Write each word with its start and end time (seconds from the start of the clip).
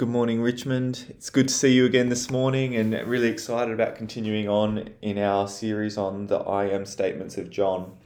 Good 0.00 0.08
morning, 0.08 0.40
Richmond. 0.40 1.04
It's 1.10 1.28
good 1.28 1.48
to 1.48 1.52
see 1.52 1.74
you 1.74 1.84
again 1.84 2.08
this 2.08 2.30
morning 2.30 2.74
and 2.74 2.94
really 3.06 3.28
excited 3.28 3.74
about 3.74 3.96
continuing 3.96 4.48
on 4.48 4.88
in 5.02 5.18
our 5.18 5.46
series 5.46 5.98
on 5.98 6.26
the 6.28 6.38
I 6.38 6.70
am 6.70 6.86
statements 6.86 7.36
of 7.36 7.50
John. 7.50 7.98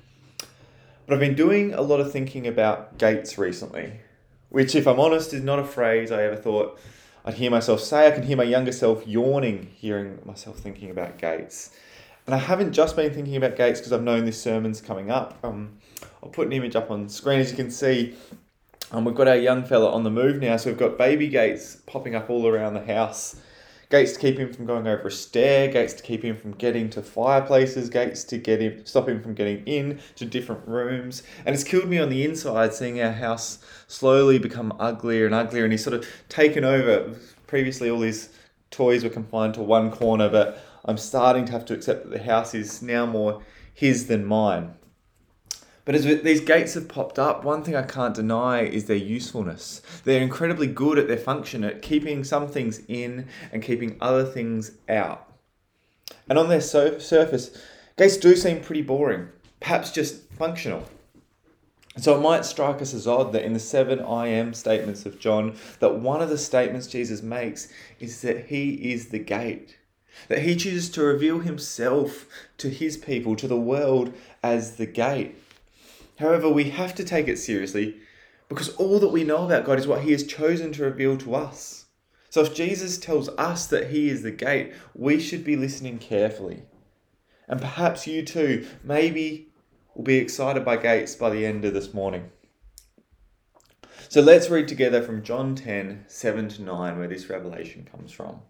But 1.07 1.15
I've 1.15 1.21
been 1.21 1.37
doing 1.37 1.73
a 1.73 1.83
lot 1.83 2.01
of 2.01 2.11
thinking 2.11 2.49
about 2.49 2.99
gates 2.99 3.39
recently, 3.39 4.01
which, 4.49 4.75
if 4.75 4.89
I'm 4.89 4.99
honest, 4.99 5.33
is 5.33 5.45
not 5.45 5.61
a 5.61 5.65
phrase 5.65 6.11
I 6.11 6.25
ever 6.25 6.35
thought 6.35 6.81
I'd 7.25 7.35
hear 7.35 7.53
myself 7.53 7.79
say. 7.79 8.09
I 8.09 8.11
can 8.11 8.25
hear 8.25 8.37
my 8.37 8.43
younger 8.43 8.73
self 8.73 9.07
yawning 9.07 9.71
hearing 9.77 10.19
myself 10.25 10.59
thinking 10.59 10.91
about 10.91 11.17
gates. 11.17 11.77
And 12.27 12.35
I 12.35 12.39
haven't 12.39 12.73
just 12.73 12.97
been 12.97 13.15
thinking 13.15 13.37
about 13.37 13.55
gates 13.55 13.79
because 13.79 13.93
I've 13.93 14.03
known 14.03 14.25
this 14.25 14.43
sermon's 14.43 14.81
coming 14.81 15.13
up. 15.13 15.39
Um, 15.45 15.79
I'll 16.25 16.31
put 16.31 16.49
an 16.49 16.55
image 16.55 16.75
up 16.75 16.91
on 16.91 17.09
screen 17.09 17.39
as 17.39 17.53
you 17.53 17.57
can 17.57 17.71
see. 17.71 18.17
Um, 18.93 19.05
we've 19.05 19.15
got 19.15 19.29
our 19.29 19.37
young 19.37 19.65
fella 19.65 19.91
on 19.91 20.05
the 20.05 20.11
move 20.11 20.41
now, 20.41 20.57
so 20.57 20.71
we've 20.71 20.79
got 20.79 20.99
baby 20.99 21.29
gates 21.29 21.79
popping 21.87 22.15
up 22.15 22.31
all 22.31 22.47
around 22.47 22.75
the 22.75 22.85
house. 22.85 23.37
Gates 23.91 24.13
to 24.13 24.19
keep 24.19 24.39
him 24.39 24.53
from 24.53 24.67
going 24.67 24.87
over 24.87 25.09
a 25.09 25.11
stair, 25.11 25.69
gates 25.69 25.95
to 25.95 26.03
keep 26.03 26.23
him 26.23 26.37
from 26.37 26.53
getting 26.53 26.91
to 26.91 27.03
fireplaces, 27.03 27.89
gates 27.89 28.25
to 28.25 28.39
get 28.39 28.61
him 28.61 28.85
stop 28.85 29.09
him 29.09 29.23
from 29.23 29.35
getting 29.35 29.65
in 29.67 30.01
to 30.17 30.25
different 30.25 30.67
rooms. 30.67 31.23
And 31.45 31.55
it's 31.55 31.65
killed 31.65 31.89
me 31.89 31.99
on 31.99 32.09
the 32.09 32.25
inside 32.25 32.75
seeing 32.75 33.01
our 33.01 33.13
house 33.13 33.59
slowly 33.87 34.39
become 34.39 34.75
uglier 34.79 35.27
and 35.27 35.35
uglier 35.35 35.65
and 35.65 35.73
he's 35.73 35.85
sort 35.85 35.95
of 35.95 36.07
taken 36.29 36.65
over. 36.65 37.15
Previously 37.47 37.91
all 37.91 38.01
his 38.01 38.31
toys 38.71 39.05
were 39.05 39.11
confined 39.11 39.55
to 39.55 39.63
one 39.63 39.91
corner, 39.91 40.29
but 40.29 40.65
I'm 40.85 40.99
starting 40.99 41.45
to 41.47 41.53
have 41.53 41.65
to 41.67 41.75
accept 41.75 42.05
that 42.05 42.11
the 42.11 42.25
house 42.25 42.55
is 42.55 42.83
now 42.83 43.07
more 43.07 43.43
his 43.73 44.09
than 44.09 44.25
mine. 44.25 44.75
But 45.85 45.95
as 45.95 46.05
these 46.05 46.41
gates 46.41 46.75
have 46.75 46.89
popped 46.89 47.19
up, 47.19 47.45
one 47.45 47.63
thing 47.63 47.77
I 47.77 47.83
can't 47.83 48.15
deny 48.15 48.63
is 48.63 48.87
their 48.87 48.97
usefulness. 48.97 49.83
They're 50.05 50.23
incredibly 50.23 50.67
good 50.67 50.99
at 50.99 51.09
their 51.09 51.19
function 51.19 51.63
at 51.63 51.83
keeping 51.83 52.25
some 52.25 52.49
things 52.49 52.81
in 52.89 53.27
and 53.53 53.63
keeping 53.63 53.97
other 54.01 54.25
things 54.25 54.73
out. 54.89 55.31
And 56.27 56.39
on 56.39 56.49
their 56.49 56.63
so- 56.63 56.99
surface, 56.99 57.51
gates 57.99 58.17
do 58.17 58.35
seem 58.35 58.61
pretty 58.61 58.81
boring, 58.81 59.29
perhaps 59.61 59.91
just 59.91 60.23
functional. 60.33 60.89
So 61.99 62.17
it 62.17 62.23
might 62.23 62.45
strike 62.45 62.83
us 62.83 62.93
as 62.95 63.07
odd 63.07 63.33
that 63.33 63.45
in 63.45 63.53
the 63.53 63.61
seven 63.61 64.01
I 64.01 64.27
am 64.29 64.53
statements 64.55 65.07
of 65.07 65.21
John, 65.21 65.55
that 65.79 65.97
one 65.97 66.23
of 66.23 66.29
the 66.29 66.39
statements 66.39 66.89
Jesus 66.89 67.23
makes 67.23 67.69
is 68.01 68.23
that 68.23 68.47
he 68.47 68.93
is 68.93 69.09
the 69.09 69.21
gate. 69.21 69.77
That 70.29 70.41
he 70.41 70.57
chooses 70.57 70.91
to 70.91 71.03
reveal 71.03 71.41
himself 71.41 72.27
to 72.59 72.69
his 72.69 72.97
people, 72.97 73.37
to 73.37 73.47
the 73.47 73.61
world, 73.61 74.13
as 74.43 74.77
the 74.77 74.87
gate. 74.87 75.37
However, 76.19 76.49
we 76.49 76.71
have 76.71 76.95
to 76.97 77.05
take 77.05 77.29
it 77.29 77.39
seriously 77.39 77.97
because 78.49 78.71
all 78.77 78.99
that 79.01 79.09
we 79.09 79.25
know 79.25 79.47
about 79.47 79.65
God 79.65 79.79
is 79.79 79.87
what 79.87 80.03
He 80.03 80.13
has 80.13 80.27
chosen 80.27 80.73
to 80.73 80.85
reveal 80.85 81.17
to 81.19 81.35
us. 81.35 81.87
So 82.31 82.43
if 82.43 82.55
Jesus 82.55 82.99
tells 82.99 83.29
us 83.31 83.67
that 83.67 83.91
He 83.91 84.09
is 84.09 84.23
the 84.23 84.31
gate, 84.31 84.73
we 84.95 85.21
should 85.21 85.45
be 85.45 85.57
listening 85.57 85.99
carefully. 85.99 86.63
And 87.49 87.61
perhaps 87.61 88.07
you 88.07 88.25
too, 88.25 88.67
maybe, 88.83 89.49
will 89.95 90.05
be 90.05 90.17
excited 90.17 90.65
by 90.65 90.77
gates 90.77 91.15
by 91.15 91.31
the 91.31 91.45
end 91.45 91.65
of 91.65 91.75
this 91.75 91.95
morning. 91.95 92.31
So 94.09 94.21
let's 94.21 94.51
read 94.51 94.69
together 94.69 95.03
from 95.03 95.23
John 95.23 95.55
10 95.55 96.05
7 96.07 96.49
to 96.51 96.63
9, 96.63 96.99
where 96.99 97.09
this 97.09 97.29
revelation 97.29 97.89
comes 97.91 98.13
from. 98.13 98.41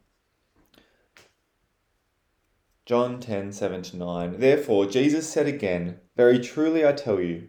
John 2.86 3.18
10 3.18 3.52
7 3.52 3.82
to 3.82 3.96
9. 3.96 4.40
Therefore, 4.40 4.86
Jesus 4.86 5.28
said 5.28 5.46
again, 5.46 6.00
Very 6.16 6.38
truly 6.38 6.86
I 6.86 6.92
tell 6.92 7.20
you, 7.20 7.48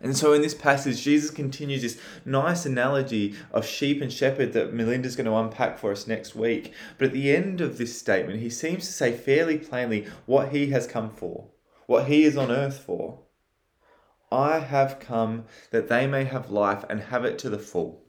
And 0.00 0.16
so 0.16 0.32
in 0.32 0.42
this 0.42 0.54
passage, 0.54 1.02
Jesus 1.02 1.30
continues 1.30 1.82
this 1.82 2.00
nice 2.24 2.64
analogy 2.64 3.34
of 3.52 3.66
sheep 3.66 4.00
and 4.00 4.12
shepherd 4.12 4.52
that 4.52 4.72
Melinda's 4.72 5.16
going 5.16 5.26
to 5.26 5.34
unpack 5.34 5.78
for 5.78 5.90
us 5.90 6.06
next 6.06 6.36
week. 6.36 6.72
But 6.96 7.08
at 7.08 7.12
the 7.12 7.34
end 7.34 7.60
of 7.60 7.78
this 7.78 7.98
statement, 7.98 8.40
he 8.40 8.50
seems 8.50 8.86
to 8.86 8.92
say 8.92 9.12
fairly 9.12 9.58
plainly 9.58 10.06
what 10.26 10.50
he 10.50 10.70
has 10.70 10.86
come 10.86 11.10
for, 11.10 11.48
what 11.86 12.06
he 12.06 12.24
is 12.24 12.36
on 12.36 12.50
earth 12.50 12.78
for. 12.78 13.20
I 14.30 14.58
have 14.58 15.00
come 15.00 15.46
that 15.70 15.88
they 15.88 16.06
may 16.06 16.24
have 16.24 16.50
life 16.50 16.84
and 16.88 17.00
have 17.00 17.24
it 17.24 17.38
to 17.40 17.50
the 17.50 17.58
full. 17.58 18.04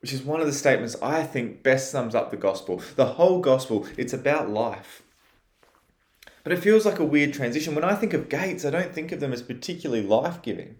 Which 0.00 0.12
is 0.12 0.22
one 0.22 0.40
of 0.40 0.46
the 0.46 0.52
statements 0.52 0.96
I 1.02 1.24
think 1.24 1.62
best 1.62 1.90
sums 1.90 2.14
up 2.14 2.30
the 2.30 2.36
gospel. 2.36 2.82
The 2.96 3.06
whole 3.06 3.40
gospel, 3.40 3.86
it's 3.96 4.12
about 4.12 4.50
life. 4.50 5.02
But 6.48 6.56
it 6.56 6.62
feels 6.62 6.86
like 6.86 6.98
a 6.98 7.04
weird 7.04 7.34
transition. 7.34 7.74
When 7.74 7.84
I 7.84 7.94
think 7.94 8.14
of 8.14 8.30
gates, 8.30 8.64
I 8.64 8.70
don't 8.70 8.94
think 8.94 9.12
of 9.12 9.20
them 9.20 9.34
as 9.34 9.42
particularly 9.42 10.02
life 10.02 10.40
giving. 10.40 10.76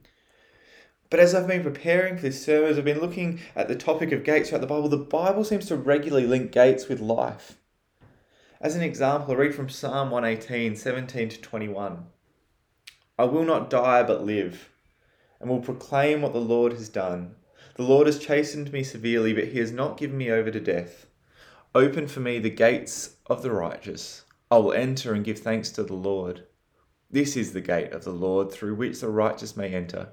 But 1.11 1.21
as 1.21 1.34
I've 1.34 1.47
been 1.47 1.62
preparing 1.62 2.17
for 2.17 2.23
this 2.23 2.43
sermon, 2.43 2.75
I've 2.75 2.87
been 2.87 3.03
looking 3.03 3.41
at 3.55 3.69
the 3.69 3.77
topic 3.77 4.11
of 4.11 4.25
gates 4.25 4.49
throughout 4.49 4.62
the 4.62 4.67
Bible. 4.67 4.89
The 4.89 4.97
Bible 4.97 5.45
seems 5.45 5.67
to 5.67 5.77
regularly 5.77 6.27
link 6.27 6.53
gates 6.53 6.89
with 6.89 7.03
life. 7.03 7.59
As 8.62 8.77
an 8.77 8.83
example, 8.83 9.34
I 9.34 9.37
read 9.37 9.55
from 9.55 9.69
Psalm 9.69 10.11
118, 10.11 10.75
17 10.75 11.28
to 11.28 11.39
21. 11.39 12.07
I 13.19 13.25
will 13.25 13.45
not 13.45 13.69
die 13.69 14.03
but 14.05 14.25
live, 14.25 14.71
and 15.39 15.51
will 15.51 15.61
proclaim 15.61 16.23
what 16.23 16.33
the 16.33 16.39
Lord 16.39 16.73
has 16.73 16.89
done. 16.89 17.34
The 17.75 17.83
Lord 17.83 18.07
has 18.07 18.19
chastened 18.19 18.73
me 18.73 18.83
severely, 18.83 19.34
but 19.34 19.49
he 19.49 19.59
has 19.59 19.71
not 19.71 19.99
given 19.99 20.17
me 20.17 20.31
over 20.31 20.51
to 20.51 20.61
death. 20.61 21.05
Open 21.75 22.09
for 22.09 22.21
me 22.21 22.39
the 22.39 22.49
gates 22.49 23.17
of 23.27 23.43
the 23.43 23.51
righteous. 23.51 24.25
I 24.50 24.56
will 24.56 24.72
enter 24.72 25.12
and 25.12 25.25
give 25.25 25.41
thanks 25.41 25.70
to 25.72 25.82
the 25.82 25.94
Lord. 25.94 26.44
This 27.10 27.36
is 27.36 27.53
the 27.53 27.60
gate 27.60 27.92
of 27.92 28.04
the 28.04 28.12
Lord 28.12 28.50
through 28.50 28.75
which 28.76 29.00
the 29.00 29.09
righteous 29.09 29.56
may 29.56 29.75
enter. 29.75 30.09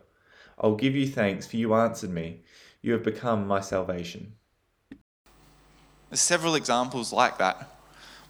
I 0.59 0.67
will 0.67 0.75
give 0.75 0.95
you 0.95 1.07
thanks, 1.07 1.47
for 1.47 1.57
you 1.57 1.73
answered 1.73 2.09
me. 2.09 2.41
You 2.81 2.93
have 2.93 3.03
become 3.03 3.47
my 3.47 3.61
salvation. 3.61 4.33
There's 6.09 6.19
several 6.19 6.55
examples 6.55 7.13
like 7.13 7.37
that. 7.37 7.69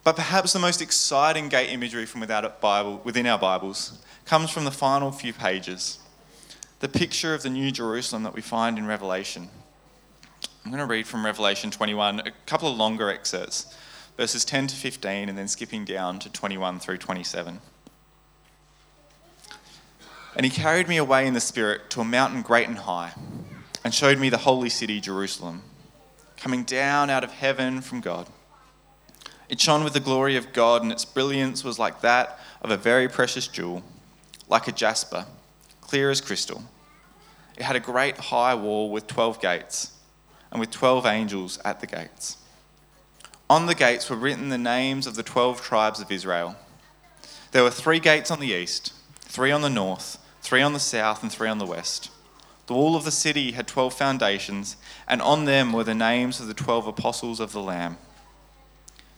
But 0.04 0.16
perhaps 0.16 0.52
the 0.52 0.60
most 0.60 0.80
exciting 0.80 1.48
gate 1.48 1.72
imagery 1.72 2.06
from 2.06 2.24
Bible, 2.60 3.00
within 3.02 3.26
our 3.26 3.38
Bibles 3.38 3.98
comes 4.24 4.50
from 4.50 4.64
the 4.64 4.70
final 4.70 5.10
few 5.10 5.32
pages. 5.32 5.98
The 6.78 6.88
picture 6.88 7.34
of 7.34 7.42
the 7.42 7.50
New 7.50 7.72
Jerusalem 7.72 8.22
that 8.22 8.34
we 8.34 8.42
find 8.42 8.78
in 8.78 8.86
Revelation. 8.86 9.48
I'm 10.64 10.70
going 10.70 10.80
to 10.80 10.86
read 10.86 11.06
from 11.06 11.24
Revelation 11.24 11.70
21, 11.70 12.20
a 12.20 12.30
couple 12.46 12.70
of 12.70 12.76
longer 12.76 13.10
excerpts 13.10 13.74
verses 14.16 14.44
10 14.44 14.68
to 14.68 14.76
15, 14.76 15.28
and 15.28 15.36
then 15.36 15.48
skipping 15.48 15.84
down 15.84 16.18
to 16.18 16.30
21 16.30 16.80
through 16.80 16.98
27. 16.98 17.60
And 20.34 20.44
he 20.44 20.50
carried 20.50 20.88
me 20.88 20.96
away 20.96 21.26
in 21.26 21.34
the 21.34 21.40
Spirit 21.40 21.90
to 21.90 22.00
a 22.00 22.04
mountain 22.04 22.42
great 22.42 22.68
and 22.68 22.78
high, 22.78 23.12
and 23.84 23.94
showed 23.94 24.18
me 24.18 24.28
the 24.28 24.38
holy 24.38 24.68
city, 24.68 25.00
Jerusalem, 25.00 25.62
coming 26.36 26.64
down 26.64 27.10
out 27.10 27.24
of 27.24 27.32
heaven 27.32 27.80
from 27.80 28.00
God. 28.00 28.26
It 29.48 29.60
shone 29.60 29.84
with 29.84 29.92
the 29.92 30.00
glory 30.00 30.36
of 30.36 30.52
God, 30.52 30.82
and 30.82 30.90
its 30.90 31.04
brilliance 31.04 31.62
was 31.62 31.78
like 31.78 32.00
that 32.00 32.40
of 32.62 32.70
a 32.70 32.76
very 32.76 33.08
precious 33.08 33.46
jewel, 33.46 33.82
like 34.48 34.66
a 34.66 34.72
jasper, 34.72 35.26
clear 35.80 36.10
as 36.10 36.20
crystal. 36.20 36.64
It 37.56 37.62
had 37.62 37.76
a 37.76 37.80
great 37.80 38.16
high 38.18 38.54
wall 38.54 38.90
with 38.90 39.06
12 39.06 39.40
gates, 39.40 39.92
and 40.50 40.60
with 40.60 40.70
12 40.70 41.06
angels 41.06 41.58
at 41.64 41.80
the 41.80 41.86
gates. 41.86 42.38
On 43.48 43.66
the 43.66 43.76
gates 43.76 44.10
were 44.10 44.16
written 44.16 44.48
the 44.48 44.58
names 44.58 45.06
of 45.06 45.14
the 45.14 45.22
12 45.22 45.62
tribes 45.62 46.00
of 46.00 46.10
Israel. 46.10 46.56
There 47.52 47.62
were 47.62 47.70
three 47.70 48.00
gates 48.00 48.30
on 48.30 48.40
the 48.40 48.52
east, 48.52 48.92
three 49.20 49.52
on 49.52 49.62
the 49.62 49.70
north, 49.70 50.18
three 50.42 50.62
on 50.62 50.72
the 50.72 50.80
south, 50.80 51.22
and 51.22 51.30
three 51.30 51.48
on 51.48 51.58
the 51.58 51.66
west. 51.66 52.10
The 52.66 52.74
wall 52.74 52.96
of 52.96 53.04
the 53.04 53.12
city 53.12 53.52
had 53.52 53.68
12 53.68 53.94
foundations, 53.94 54.76
and 55.06 55.22
on 55.22 55.44
them 55.44 55.72
were 55.72 55.84
the 55.84 55.94
names 55.94 56.40
of 56.40 56.48
the 56.48 56.54
12 56.54 56.88
apostles 56.88 57.38
of 57.38 57.52
the 57.52 57.62
Lamb. 57.62 57.98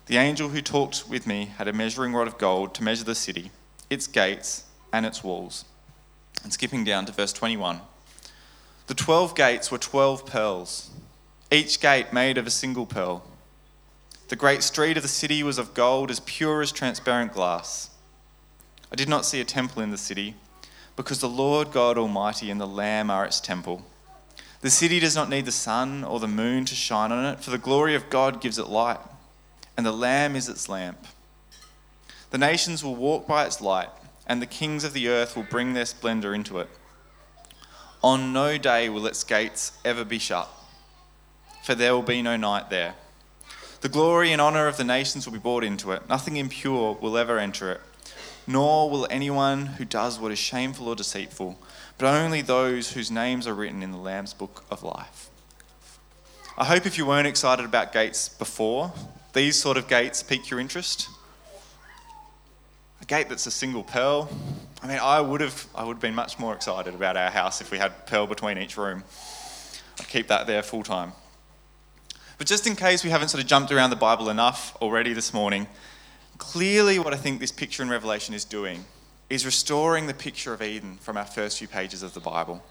The 0.06 0.18
angel 0.18 0.50
who 0.50 0.60
talked 0.60 1.08
with 1.08 1.26
me 1.26 1.46
had 1.56 1.66
a 1.66 1.72
measuring 1.72 2.12
rod 2.12 2.28
of 2.28 2.36
gold 2.36 2.74
to 2.74 2.82
measure 2.82 3.04
the 3.04 3.14
city, 3.14 3.50
its 3.88 4.06
gates, 4.06 4.64
and 4.92 5.06
its 5.06 5.24
walls. 5.24 5.64
And 6.44 6.52
skipping 6.52 6.84
down 6.84 7.06
to 7.06 7.12
verse 7.12 7.32
21. 7.32 7.80
The 8.88 8.94
12 8.94 9.34
gates 9.34 9.70
were 9.70 9.78
12 9.78 10.26
pearls, 10.26 10.90
each 11.50 11.80
gate 11.80 12.12
made 12.12 12.36
of 12.36 12.46
a 12.46 12.50
single 12.50 12.84
pearl. 12.84 13.24
The 14.28 14.36
great 14.36 14.62
street 14.62 14.98
of 14.98 15.02
the 15.02 15.08
city 15.08 15.42
was 15.42 15.56
of 15.56 15.72
gold, 15.72 16.10
as 16.10 16.20
pure 16.20 16.60
as 16.60 16.70
transparent 16.70 17.32
glass. 17.32 17.88
I 18.92 18.94
did 18.94 19.08
not 19.08 19.24
see 19.24 19.40
a 19.40 19.44
temple 19.44 19.82
in 19.82 19.90
the 19.90 19.96
city, 19.96 20.34
because 20.96 21.20
the 21.20 21.28
Lord 21.30 21.72
God 21.72 21.96
Almighty 21.96 22.50
and 22.50 22.60
the 22.60 22.66
Lamb 22.66 23.10
are 23.10 23.24
its 23.24 23.40
temple. 23.40 23.86
The 24.60 24.68
city 24.68 25.00
does 25.00 25.16
not 25.16 25.30
need 25.30 25.46
the 25.46 25.52
sun 25.52 26.04
or 26.04 26.20
the 26.20 26.28
moon 26.28 26.66
to 26.66 26.74
shine 26.74 27.10
on 27.10 27.24
it, 27.24 27.40
for 27.40 27.50
the 27.50 27.56
glory 27.56 27.94
of 27.94 28.10
God 28.10 28.42
gives 28.42 28.58
it 28.58 28.68
light, 28.68 29.00
and 29.78 29.86
the 29.86 29.92
Lamb 29.92 30.36
is 30.36 30.46
its 30.46 30.68
lamp. 30.68 31.06
The 32.30 32.38
nations 32.38 32.84
will 32.84 32.96
walk 32.96 33.26
by 33.26 33.46
its 33.46 33.62
light, 33.62 33.88
and 34.26 34.42
the 34.42 34.46
kings 34.46 34.84
of 34.84 34.92
the 34.92 35.08
earth 35.08 35.36
will 35.36 35.44
bring 35.44 35.72
their 35.72 35.86
splendor 35.86 36.34
into 36.34 36.58
it. 36.58 36.68
On 38.02 38.34
no 38.34 38.58
day 38.58 38.90
will 38.90 39.06
its 39.06 39.24
gates 39.24 39.72
ever 39.86 40.04
be 40.04 40.18
shut, 40.18 40.50
for 41.62 41.74
there 41.74 41.94
will 41.94 42.02
be 42.02 42.20
no 42.20 42.36
night 42.36 42.68
there. 42.68 42.94
The 43.80 43.88
glory 43.88 44.32
and 44.32 44.40
honor 44.40 44.66
of 44.66 44.76
the 44.76 44.82
nations 44.82 45.24
will 45.24 45.32
be 45.32 45.38
brought 45.38 45.62
into 45.62 45.92
it. 45.92 46.08
Nothing 46.08 46.36
impure 46.36 46.98
will 47.00 47.16
ever 47.16 47.38
enter 47.38 47.70
it, 47.70 47.80
nor 48.44 48.90
will 48.90 49.06
anyone 49.08 49.66
who 49.66 49.84
does 49.84 50.18
what 50.18 50.32
is 50.32 50.38
shameful 50.38 50.88
or 50.88 50.96
deceitful, 50.96 51.56
but 51.96 52.06
only 52.12 52.42
those 52.42 52.92
whose 52.92 53.08
names 53.08 53.46
are 53.46 53.54
written 53.54 53.80
in 53.82 53.92
the 53.92 53.98
Lamb's 53.98 54.34
book 54.34 54.64
of 54.68 54.82
life. 54.82 55.30
I 56.56 56.64
hope 56.64 56.86
if 56.86 56.98
you 56.98 57.06
weren't 57.06 57.28
excited 57.28 57.64
about 57.64 57.92
gates 57.92 58.28
before, 58.28 58.92
these 59.32 59.54
sort 59.54 59.76
of 59.76 59.86
gates 59.86 60.24
pique 60.24 60.50
your 60.50 60.58
interest. 60.58 61.08
A 63.00 63.04
gate 63.04 63.28
that's 63.28 63.46
a 63.46 63.52
single 63.52 63.84
pearl. 63.84 64.28
I 64.82 64.88
mean, 64.88 64.98
I 65.00 65.20
would 65.20 65.40
have 65.40 65.66
I 65.72 65.84
would 65.84 65.94
have 65.94 66.02
been 66.02 66.16
much 66.16 66.36
more 66.36 66.52
excited 66.52 66.94
about 66.94 67.16
our 67.16 67.30
house 67.30 67.60
if 67.60 67.70
we 67.70 67.78
had 67.78 68.06
pearl 68.06 68.26
between 68.26 68.58
each 68.58 68.76
room. 68.76 69.04
I'd 70.00 70.08
keep 70.08 70.26
that 70.28 70.48
there 70.48 70.64
full 70.64 70.82
time. 70.82 71.12
But 72.38 72.46
just 72.46 72.66
in 72.68 72.76
case 72.76 73.02
we 73.02 73.10
haven't 73.10 73.28
sort 73.28 73.42
of 73.42 73.48
jumped 73.48 73.72
around 73.72 73.90
the 73.90 73.96
Bible 73.96 74.30
enough 74.30 74.76
already 74.80 75.12
this 75.12 75.34
morning, 75.34 75.66
clearly 76.38 77.00
what 77.00 77.12
I 77.12 77.16
think 77.16 77.40
this 77.40 77.50
picture 77.50 77.82
in 77.82 77.90
Revelation 77.90 78.32
is 78.32 78.44
doing 78.44 78.84
is 79.28 79.44
restoring 79.44 80.06
the 80.06 80.14
picture 80.14 80.54
of 80.54 80.62
Eden 80.62 80.98
from 81.00 81.16
our 81.16 81.26
first 81.26 81.58
few 81.58 81.68
pages 81.68 82.02
of 82.02 82.14
the 82.14 82.20
Bible. 82.20 82.62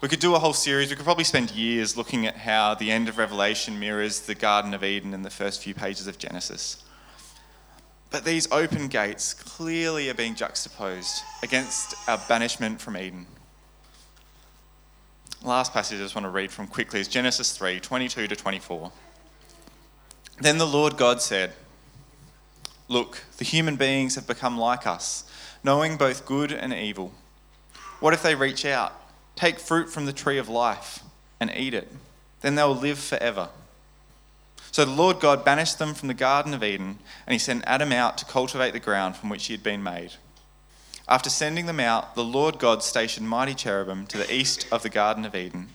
We 0.00 0.08
could 0.08 0.20
do 0.20 0.34
a 0.34 0.38
whole 0.38 0.54
series, 0.54 0.90
we 0.90 0.96
could 0.96 1.04
probably 1.04 1.24
spend 1.24 1.50
years 1.50 1.96
looking 1.96 2.26
at 2.26 2.36
how 2.36 2.74
the 2.74 2.90
end 2.90 3.08
of 3.08 3.18
Revelation 3.18 3.78
mirrors 3.78 4.20
the 4.20 4.34
Garden 4.34 4.72
of 4.72 4.82
Eden 4.82 5.12
and 5.12 5.24
the 5.24 5.30
first 5.30 5.62
few 5.62 5.74
pages 5.74 6.06
of 6.06 6.18
Genesis. 6.18 6.82
But 8.10 8.24
these 8.24 8.50
open 8.50 8.88
gates 8.88 9.34
clearly 9.34 10.08
are 10.08 10.14
being 10.14 10.34
juxtaposed 10.34 11.20
against 11.42 11.94
our 12.08 12.18
banishment 12.28 12.80
from 12.80 12.96
Eden. 12.96 13.26
Last 15.44 15.72
passage 15.72 16.00
I 16.00 16.02
just 16.02 16.16
want 16.16 16.24
to 16.24 16.30
read 16.30 16.50
from 16.50 16.66
quickly 16.66 17.00
is 17.00 17.06
Genesis 17.06 17.56
3 17.56 17.78
22 17.78 18.26
to 18.26 18.34
24. 18.34 18.90
Then 20.40 20.58
the 20.58 20.66
Lord 20.66 20.96
God 20.96 21.22
said, 21.22 21.52
Look, 22.88 23.22
the 23.36 23.44
human 23.44 23.76
beings 23.76 24.16
have 24.16 24.26
become 24.26 24.58
like 24.58 24.84
us, 24.86 25.30
knowing 25.62 25.96
both 25.96 26.26
good 26.26 26.50
and 26.52 26.72
evil. 26.72 27.12
What 28.00 28.14
if 28.14 28.22
they 28.22 28.34
reach 28.34 28.64
out, 28.64 28.92
take 29.36 29.60
fruit 29.60 29.90
from 29.90 30.06
the 30.06 30.12
tree 30.12 30.38
of 30.38 30.48
life, 30.48 31.04
and 31.38 31.52
eat 31.54 31.74
it? 31.74 31.92
Then 32.40 32.56
they 32.56 32.64
will 32.64 32.74
live 32.74 32.98
forever. 32.98 33.48
So 34.72 34.84
the 34.84 34.90
Lord 34.90 35.20
God 35.20 35.44
banished 35.44 35.78
them 35.78 35.94
from 35.94 36.08
the 36.08 36.14
Garden 36.14 36.52
of 36.52 36.64
Eden, 36.64 36.98
and 37.26 37.32
he 37.32 37.38
sent 37.38 37.64
Adam 37.66 37.92
out 37.92 38.18
to 38.18 38.24
cultivate 38.24 38.72
the 38.72 38.80
ground 38.80 39.16
from 39.16 39.28
which 39.28 39.46
he 39.46 39.54
had 39.54 39.62
been 39.62 39.82
made. 39.82 40.12
After 41.08 41.30
sending 41.30 41.66
them 41.66 41.80
out, 41.80 42.14
the 42.14 42.24
Lord 42.24 42.58
God 42.58 42.82
stationed 42.82 43.28
mighty 43.28 43.54
cherubim 43.54 44.06
to 44.08 44.18
the 44.18 44.32
east 44.32 44.66
of 44.70 44.82
the 44.82 44.90
Garden 44.90 45.24
of 45.24 45.34
Eden, 45.34 45.70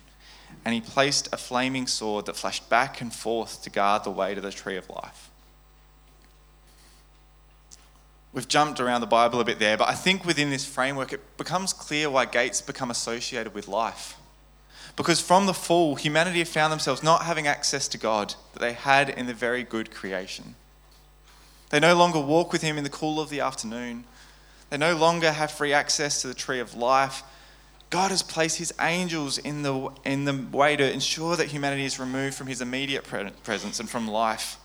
and 0.64 0.76
he 0.76 0.82
placed 0.82 1.28
a 1.34 1.38
flaming 1.38 1.88
sword 1.88 2.28
that 2.28 2.36
flashed 2.36 2.70
back 2.70 3.02
and 3.02 3.12
forth 3.12 3.64
to 3.64 3.70
guard 3.70 4.04
the 4.04 4.12
way 4.12 4.36
to 4.36 4.42
the 4.42 4.52
tree 4.52 4.78
of 4.78 4.90
life. 4.90 5.32
We've 8.32 8.48
jumped 8.48 8.80
around 8.80 9.02
the 9.02 9.08
Bible 9.08 9.40
a 9.40 9.46
bit 9.46 9.60
there, 9.60 9.78
but 9.78 9.90
I 9.90 9.94
think 9.94 10.26
within 10.26 10.50
this 10.50 10.66
framework 10.66 11.14
it 11.14 11.38
becomes 11.38 11.74
clear 11.74 12.10
why 12.10 12.26
gates 12.26 12.62
become 12.62 12.90
associated 12.92 13.54
with 13.54 13.68
life. 13.68 14.18
Because 14.96 15.20
from 15.20 15.48
the 15.48 15.54
fall, 15.54 15.96
humanity 15.96 16.40
have 16.40 16.48
found 16.48 16.72
themselves 16.72 17.02
not 17.02 17.24
having 17.24 17.48
access 17.48 17.88
to 17.90 17.98
God 17.98 18.36
that 18.54 18.60
they 18.60 18.74
had 18.74 19.10
in 19.10 19.26
the 19.26 19.34
very 19.34 19.64
good 19.64 19.92
creation. 19.92 20.56
They 21.70 21.80
no 21.80 21.96
longer 21.96 22.20
walk 22.20 22.52
with 22.52 22.62
Him 22.62 22.78
in 22.78 22.84
the 22.84 22.90
cool 22.90 23.20
of 23.20 23.30
the 23.30 23.40
afternoon. 23.40 24.04
They 24.74 24.80
no 24.80 24.96
longer 24.96 25.32
have 25.32 25.52
free 25.52 25.72
access 25.72 26.24
to 26.24 26.28
the 26.28 26.34
tree 26.34 26.60
of 26.60 26.74
life. 26.74 27.22
God 27.92 28.10
has 28.10 28.24
placed 28.24 28.58
His 28.58 28.74
angels 28.82 29.38
in 29.38 29.62
the, 29.62 29.92
in 30.04 30.26
the 30.26 30.34
way 30.52 30.76
to 30.76 30.92
ensure 30.92 31.36
that 31.36 31.50
humanity 31.50 31.86
is 31.86 32.00
removed 32.00 32.34
from 32.34 32.48
His 32.48 32.60
immediate 32.60 33.04
presence 33.04 33.80
and 33.80 33.88
from 33.88 34.08
life. 34.08 34.58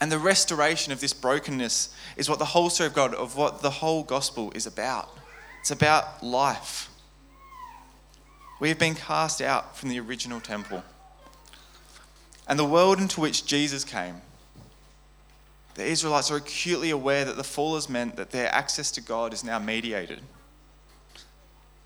And 0.00 0.10
the 0.10 0.18
restoration 0.18 0.92
of 0.92 0.98
this 0.98 1.12
brokenness 1.12 1.94
is 2.16 2.28
what 2.28 2.40
the 2.40 2.44
whole 2.44 2.68
story 2.68 2.88
of 2.88 2.94
God, 2.94 3.14
of 3.14 3.36
what 3.36 3.62
the 3.62 3.70
whole 3.70 4.02
gospel 4.02 4.50
is 4.52 4.66
about. 4.66 5.16
It's 5.60 5.70
about 5.70 6.24
life. 6.24 6.90
We 8.58 8.68
have 8.68 8.80
been 8.80 8.96
cast 8.96 9.40
out 9.40 9.76
from 9.76 9.90
the 9.90 10.00
original 10.00 10.40
temple. 10.40 10.82
And 12.48 12.58
the 12.58 12.64
world 12.64 12.98
into 12.98 13.20
which 13.20 13.46
Jesus 13.46 13.84
came, 13.84 14.22
the 15.76 15.84
Israelites 15.84 16.30
are 16.30 16.36
acutely 16.36 16.90
aware 16.90 17.24
that 17.24 17.36
the 17.36 17.44
fall 17.44 17.76
has 17.76 17.88
meant 17.88 18.16
that 18.16 18.30
their 18.30 18.52
access 18.52 18.90
to 18.92 19.00
God 19.00 19.32
is 19.32 19.44
now 19.44 19.58
mediated. 19.58 20.20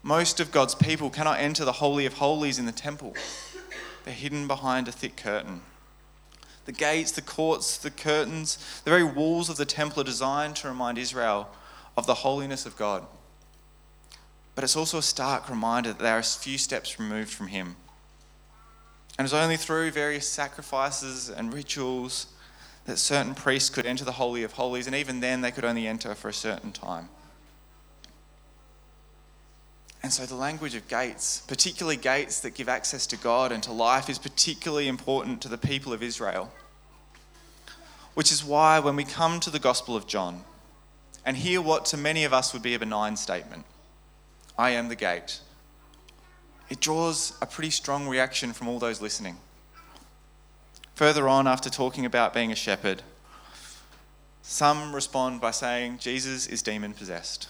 Most 0.02 0.40
of 0.40 0.50
God's 0.50 0.74
people 0.74 1.10
cannot 1.10 1.38
enter 1.38 1.64
the 1.64 1.72
Holy 1.72 2.06
of 2.06 2.14
Holies 2.14 2.58
in 2.58 2.66
the 2.66 2.72
temple, 2.72 3.14
they're 4.04 4.14
hidden 4.14 4.46
behind 4.46 4.88
a 4.88 4.92
thick 4.92 5.16
curtain. 5.16 5.60
The 6.64 6.72
gates, 6.72 7.12
the 7.12 7.22
courts, 7.22 7.76
the 7.76 7.90
curtains, 7.90 8.80
the 8.84 8.90
very 8.90 9.04
walls 9.04 9.50
of 9.50 9.56
the 9.56 9.66
temple 9.66 10.00
are 10.00 10.04
designed 10.04 10.56
to 10.56 10.68
remind 10.68 10.98
Israel 10.98 11.50
of 11.96 12.06
the 12.06 12.14
holiness 12.14 12.64
of 12.64 12.76
God 12.76 13.06
but 14.60 14.64
it's 14.64 14.76
also 14.76 14.98
a 14.98 15.02
stark 15.02 15.48
reminder 15.48 15.88
that 15.88 16.00
they 16.00 16.10
are 16.10 16.18
a 16.18 16.22
few 16.22 16.58
steps 16.58 16.98
removed 16.98 17.30
from 17.30 17.48
Him. 17.48 17.76
And 19.18 19.24
it's 19.24 19.32
only 19.32 19.56
through 19.56 19.90
various 19.90 20.28
sacrifices 20.28 21.30
and 21.30 21.54
rituals 21.54 22.26
that 22.86 22.98
certain 22.98 23.34
priests 23.34 23.70
could 23.70 23.86
enter 23.86 24.04
the 24.04 24.12
Holy 24.12 24.42
of 24.42 24.52
Holies, 24.52 24.86
and 24.86 24.96
even 24.96 25.20
then 25.20 25.40
they 25.40 25.50
could 25.50 25.64
only 25.64 25.86
enter 25.86 26.14
for 26.14 26.28
a 26.28 26.32
certain 26.32 26.72
time. 26.72 27.08
And 30.02 30.12
so 30.12 30.24
the 30.24 30.34
language 30.34 30.74
of 30.74 30.88
gates, 30.88 31.42
particularly 31.46 31.96
gates 31.96 32.40
that 32.40 32.54
give 32.54 32.68
access 32.68 33.06
to 33.08 33.16
God 33.18 33.52
and 33.52 33.62
to 33.64 33.72
life, 33.72 34.08
is 34.08 34.18
particularly 34.18 34.88
important 34.88 35.42
to 35.42 35.48
the 35.48 35.58
people 35.58 35.92
of 35.92 36.02
Israel. 36.02 36.50
Which 38.14 38.32
is 38.32 38.42
why 38.42 38.80
when 38.80 38.96
we 38.96 39.04
come 39.04 39.40
to 39.40 39.50
the 39.50 39.58
Gospel 39.58 39.96
of 39.96 40.06
John 40.06 40.44
and 41.24 41.36
hear 41.36 41.60
what 41.60 41.84
to 41.86 41.96
many 41.96 42.24
of 42.24 42.32
us 42.32 42.52
would 42.52 42.62
be 42.62 42.74
a 42.74 42.78
benign 42.78 43.16
statement, 43.16 43.66
I 44.58 44.70
am 44.70 44.88
the 44.88 44.96
gate. 44.96 45.40
It 46.70 46.80
draws 46.80 47.34
a 47.42 47.46
pretty 47.46 47.70
strong 47.70 48.08
reaction 48.08 48.52
from 48.52 48.68
all 48.68 48.78
those 48.78 49.02
listening. 49.02 49.36
Further 51.00 51.30
on, 51.30 51.46
after 51.46 51.70
talking 51.70 52.04
about 52.04 52.34
being 52.34 52.52
a 52.52 52.54
shepherd, 52.54 53.02
some 54.42 54.94
respond 54.94 55.40
by 55.40 55.50
saying 55.50 55.96
Jesus 55.96 56.46
is 56.46 56.60
demon 56.60 56.92
possessed. 56.92 57.48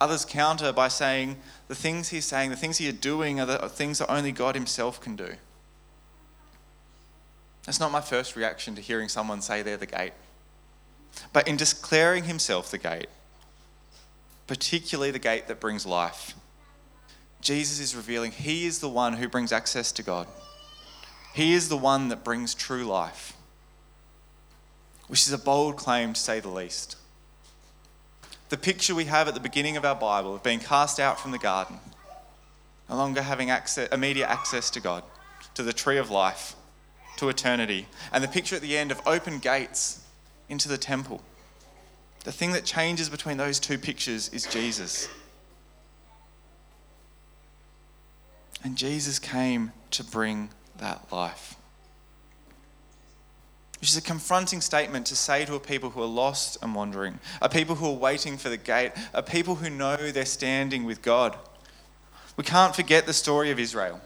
Others 0.00 0.26
counter 0.26 0.72
by 0.72 0.86
saying 0.86 1.38
the 1.66 1.74
things 1.74 2.10
he's 2.10 2.24
saying, 2.24 2.50
the 2.50 2.56
things 2.56 2.78
he's 2.78 2.92
doing, 2.92 3.40
are 3.40 3.46
the 3.46 3.68
things 3.68 3.98
that 3.98 4.08
only 4.08 4.30
God 4.30 4.54
himself 4.54 5.00
can 5.00 5.16
do. 5.16 5.30
That's 7.64 7.80
not 7.80 7.90
my 7.90 8.00
first 8.00 8.36
reaction 8.36 8.76
to 8.76 8.80
hearing 8.80 9.08
someone 9.08 9.42
say 9.42 9.62
they're 9.62 9.76
the 9.76 9.84
gate. 9.84 10.12
But 11.32 11.48
in 11.48 11.56
declaring 11.56 12.26
himself 12.26 12.70
the 12.70 12.78
gate, 12.78 13.08
particularly 14.46 15.10
the 15.10 15.18
gate 15.18 15.48
that 15.48 15.58
brings 15.58 15.84
life. 15.84 16.34
Jesus 17.40 17.80
is 17.80 17.96
revealing 17.96 18.30
He 18.30 18.66
is 18.66 18.78
the 18.78 18.88
one 18.88 19.14
who 19.14 19.28
brings 19.28 19.50
access 19.50 19.90
to 19.90 20.04
God. 20.04 20.28
He 21.36 21.52
is 21.52 21.68
the 21.68 21.76
one 21.76 22.08
that 22.08 22.24
brings 22.24 22.54
true 22.54 22.84
life, 22.84 23.36
which 25.06 25.26
is 25.26 25.32
a 25.32 25.38
bold 25.38 25.76
claim 25.76 26.14
to 26.14 26.20
say 26.20 26.40
the 26.40 26.48
least. 26.48 26.96
The 28.48 28.56
picture 28.56 28.94
we 28.94 29.04
have 29.04 29.28
at 29.28 29.34
the 29.34 29.40
beginning 29.40 29.76
of 29.76 29.84
our 29.84 29.94
Bible 29.94 30.34
of 30.34 30.42
being 30.42 30.60
cast 30.60 30.98
out 30.98 31.20
from 31.20 31.32
the 31.32 31.38
garden, 31.38 31.78
no 32.88 32.96
longer 32.96 33.20
having 33.20 33.50
access, 33.50 33.90
immediate 33.92 34.30
access 34.30 34.70
to 34.70 34.80
God, 34.80 35.04
to 35.52 35.62
the 35.62 35.74
tree 35.74 35.98
of 35.98 36.10
life, 36.10 36.54
to 37.18 37.28
eternity, 37.28 37.86
and 38.12 38.24
the 38.24 38.28
picture 38.28 38.56
at 38.56 38.62
the 38.62 38.78
end 38.78 38.90
of 38.90 39.06
open 39.06 39.38
gates 39.38 40.02
into 40.48 40.68
the 40.68 40.78
temple 40.78 41.20
the 42.26 42.32
thing 42.32 42.50
that 42.50 42.64
changes 42.64 43.08
between 43.08 43.36
those 43.36 43.60
two 43.60 43.78
pictures 43.78 44.28
is 44.30 44.46
Jesus. 44.46 45.08
And 48.64 48.76
Jesus 48.76 49.20
came 49.20 49.70
to 49.92 50.02
bring 50.02 50.48
that 50.78 51.10
life. 51.10 51.56
Which 53.80 53.90
is 53.90 53.96
a 53.96 54.02
confronting 54.02 54.60
statement 54.60 55.06
to 55.06 55.16
say 55.16 55.44
to 55.44 55.54
a 55.54 55.60
people 55.60 55.90
who 55.90 56.02
are 56.02 56.06
lost 56.06 56.58
and 56.62 56.74
wandering, 56.74 57.20
a 57.42 57.48
people 57.48 57.76
who 57.76 57.86
are 57.86 57.96
waiting 57.96 58.38
for 58.38 58.48
the 58.48 58.56
gate, 58.56 58.92
a 59.12 59.22
people 59.22 59.56
who 59.56 59.70
know 59.70 59.96
they're 59.96 60.24
standing 60.24 60.84
with 60.84 61.02
God. 61.02 61.36
We 62.36 62.44
can't 62.44 62.74
forget 62.74 63.06
the 63.06 63.12
story 63.12 63.50
of 63.50 63.58
Israel, 63.58 64.00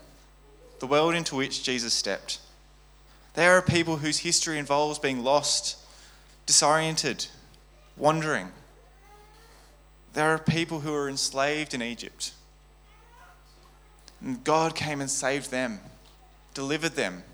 the 0.81 0.87
world 0.87 1.15
into 1.15 1.37
which 1.37 1.63
Jesus 1.63 1.95
stepped. 1.95 2.41
There 3.35 3.53
are 3.57 3.63
people 3.63 3.99
whose 3.99 4.19
history 4.19 4.59
involves 4.59 4.99
being 4.99 5.23
lost, 5.23 5.77
disoriented, 6.47 7.27
wandering. 7.97 8.51
There 10.13 10.35
are 10.35 10.39
people 10.39 10.81
who 10.81 10.93
are 10.93 11.09
enslaved 11.09 11.75
in 11.75 11.83
Egypt. 11.83 12.33
And 14.21 14.43
God 14.43 14.75
came 14.75 15.01
and 15.01 15.11
saved 15.11 15.51
them, 15.51 15.81
delivered 16.55 16.97
them. 16.97 17.25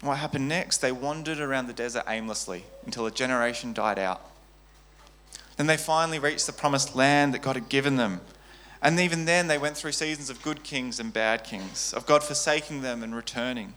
What 0.00 0.18
happened 0.18 0.48
next? 0.48 0.78
They 0.78 0.92
wandered 0.92 1.40
around 1.40 1.66
the 1.66 1.72
desert 1.72 2.04
aimlessly 2.06 2.64
until 2.84 3.06
a 3.06 3.10
generation 3.10 3.72
died 3.72 3.98
out. 3.98 4.30
Then 5.56 5.66
they 5.66 5.76
finally 5.76 6.18
reached 6.18 6.46
the 6.46 6.52
promised 6.52 6.94
land 6.94 7.32
that 7.32 7.42
God 7.42 7.56
had 7.56 7.68
given 7.68 7.96
them. 7.96 8.20
And 8.82 9.00
even 9.00 9.24
then, 9.24 9.48
they 9.48 9.56
went 9.56 9.76
through 9.76 9.92
seasons 9.92 10.28
of 10.28 10.42
good 10.42 10.62
kings 10.62 11.00
and 11.00 11.12
bad 11.12 11.44
kings, 11.44 11.94
of 11.94 12.06
God 12.06 12.22
forsaking 12.22 12.82
them 12.82 13.02
and 13.02 13.14
returning. 13.14 13.72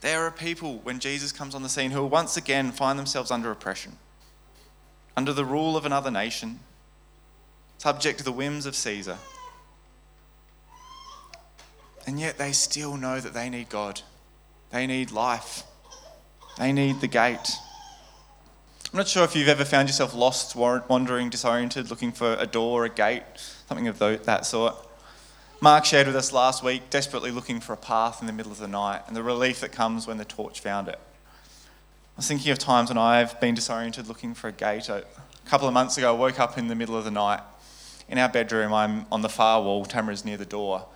There 0.00 0.24
are 0.24 0.30
people, 0.30 0.78
when 0.78 0.98
Jesus 0.98 1.30
comes 1.30 1.54
on 1.54 1.62
the 1.62 1.68
scene, 1.68 1.90
who 1.90 2.00
will 2.00 2.08
once 2.08 2.38
again 2.38 2.72
find 2.72 2.98
themselves 2.98 3.30
under 3.30 3.50
oppression, 3.50 3.98
under 5.14 5.34
the 5.34 5.44
rule 5.44 5.76
of 5.76 5.84
another 5.84 6.10
nation, 6.10 6.60
subject 7.76 8.18
to 8.18 8.24
the 8.24 8.32
whims 8.32 8.64
of 8.64 8.74
Caesar. 8.74 9.18
And 12.06 12.18
yet 12.18 12.38
they 12.38 12.52
still 12.52 12.96
know 12.96 13.20
that 13.20 13.34
they 13.34 13.50
need 13.50 13.68
God. 13.68 14.00
They 14.70 14.86
need 14.86 15.10
life. 15.10 15.62
They 16.58 16.72
need 16.72 17.00
the 17.00 17.06
gate. 17.06 17.50
I'm 18.92 18.96
not 18.96 19.06
sure 19.06 19.22
if 19.22 19.36
you've 19.36 19.48
ever 19.48 19.64
found 19.64 19.88
yourself 19.88 20.14
lost, 20.14 20.56
wandering, 20.56 21.30
disoriented, 21.30 21.90
looking 21.90 22.10
for 22.10 22.34
a 22.34 22.46
door, 22.46 22.84
a 22.84 22.88
gate, 22.88 23.22
something 23.68 23.86
of 23.86 23.98
that 23.98 24.46
sort. 24.46 24.74
Mark 25.60 25.84
shared 25.84 26.06
with 26.06 26.16
us 26.16 26.32
last 26.32 26.64
week, 26.64 26.90
desperately 26.90 27.30
looking 27.30 27.60
for 27.60 27.72
a 27.72 27.76
path 27.76 28.20
in 28.20 28.26
the 28.26 28.32
middle 28.32 28.50
of 28.50 28.58
the 28.58 28.66
night, 28.66 29.02
and 29.06 29.14
the 29.14 29.22
relief 29.22 29.60
that 29.60 29.70
comes 29.70 30.06
when 30.06 30.16
the 30.16 30.24
torch 30.24 30.58
found 30.60 30.88
it. 30.88 30.98
I 30.98 32.16
was 32.16 32.26
thinking 32.26 32.50
of 32.50 32.58
times 32.58 32.88
when 32.88 32.98
I've 32.98 33.40
been 33.40 33.54
disoriented 33.54 34.08
looking 34.08 34.34
for 34.34 34.48
a 34.48 34.52
gate. 34.52 34.88
A 34.88 35.04
couple 35.46 35.68
of 35.68 35.74
months 35.74 35.96
ago, 35.96 36.14
I 36.14 36.18
woke 36.18 36.40
up 36.40 36.58
in 36.58 36.68
the 36.68 36.74
middle 36.74 36.96
of 36.96 37.04
the 37.04 37.10
night. 37.10 37.40
In 38.08 38.18
our 38.18 38.28
bedroom, 38.28 38.74
I'm 38.74 39.06
on 39.12 39.22
the 39.22 39.28
far 39.28 39.62
wall, 39.62 39.84
Tamara's 39.84 40.24
near 40.24 40.36
the 40.36 40.44
door. 40.44 40.86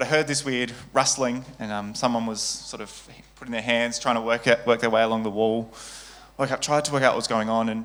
But 0.00 0.06
I 0.06 0.10
heard 0.12 0.28
this 0.28 0.46
weird 0.46 0.72
rustling, 0.94 1.44
and 1.58 1.70
um, 1.70 1.94
someone 1.94 2.24
was 2.24 2.40
sort 2.40 2.80
of 2.80 3.06
putting 3.34 3.52
their 3.52 3.60
hands, 3.60 3.98
trying 3.98 4.14
to 4.14 4.22
work, 4.22 4.46
work 4.66 4.80
their 4.80 4.88
way 4.88 5.02
along 5.02 5.24
the 5.24 5.30
wall 5.30 5.70
woke 6.38 6.50
up, 6.50 6.62
tried 6.62 6.86
to 6.86 6.92
work 6.94 7.02
out 7.02 7.12
what 7.12 7.16
was 7.16 7.26
going 7.26 7.50
on, 7.50 7.68
and 7.68 7.84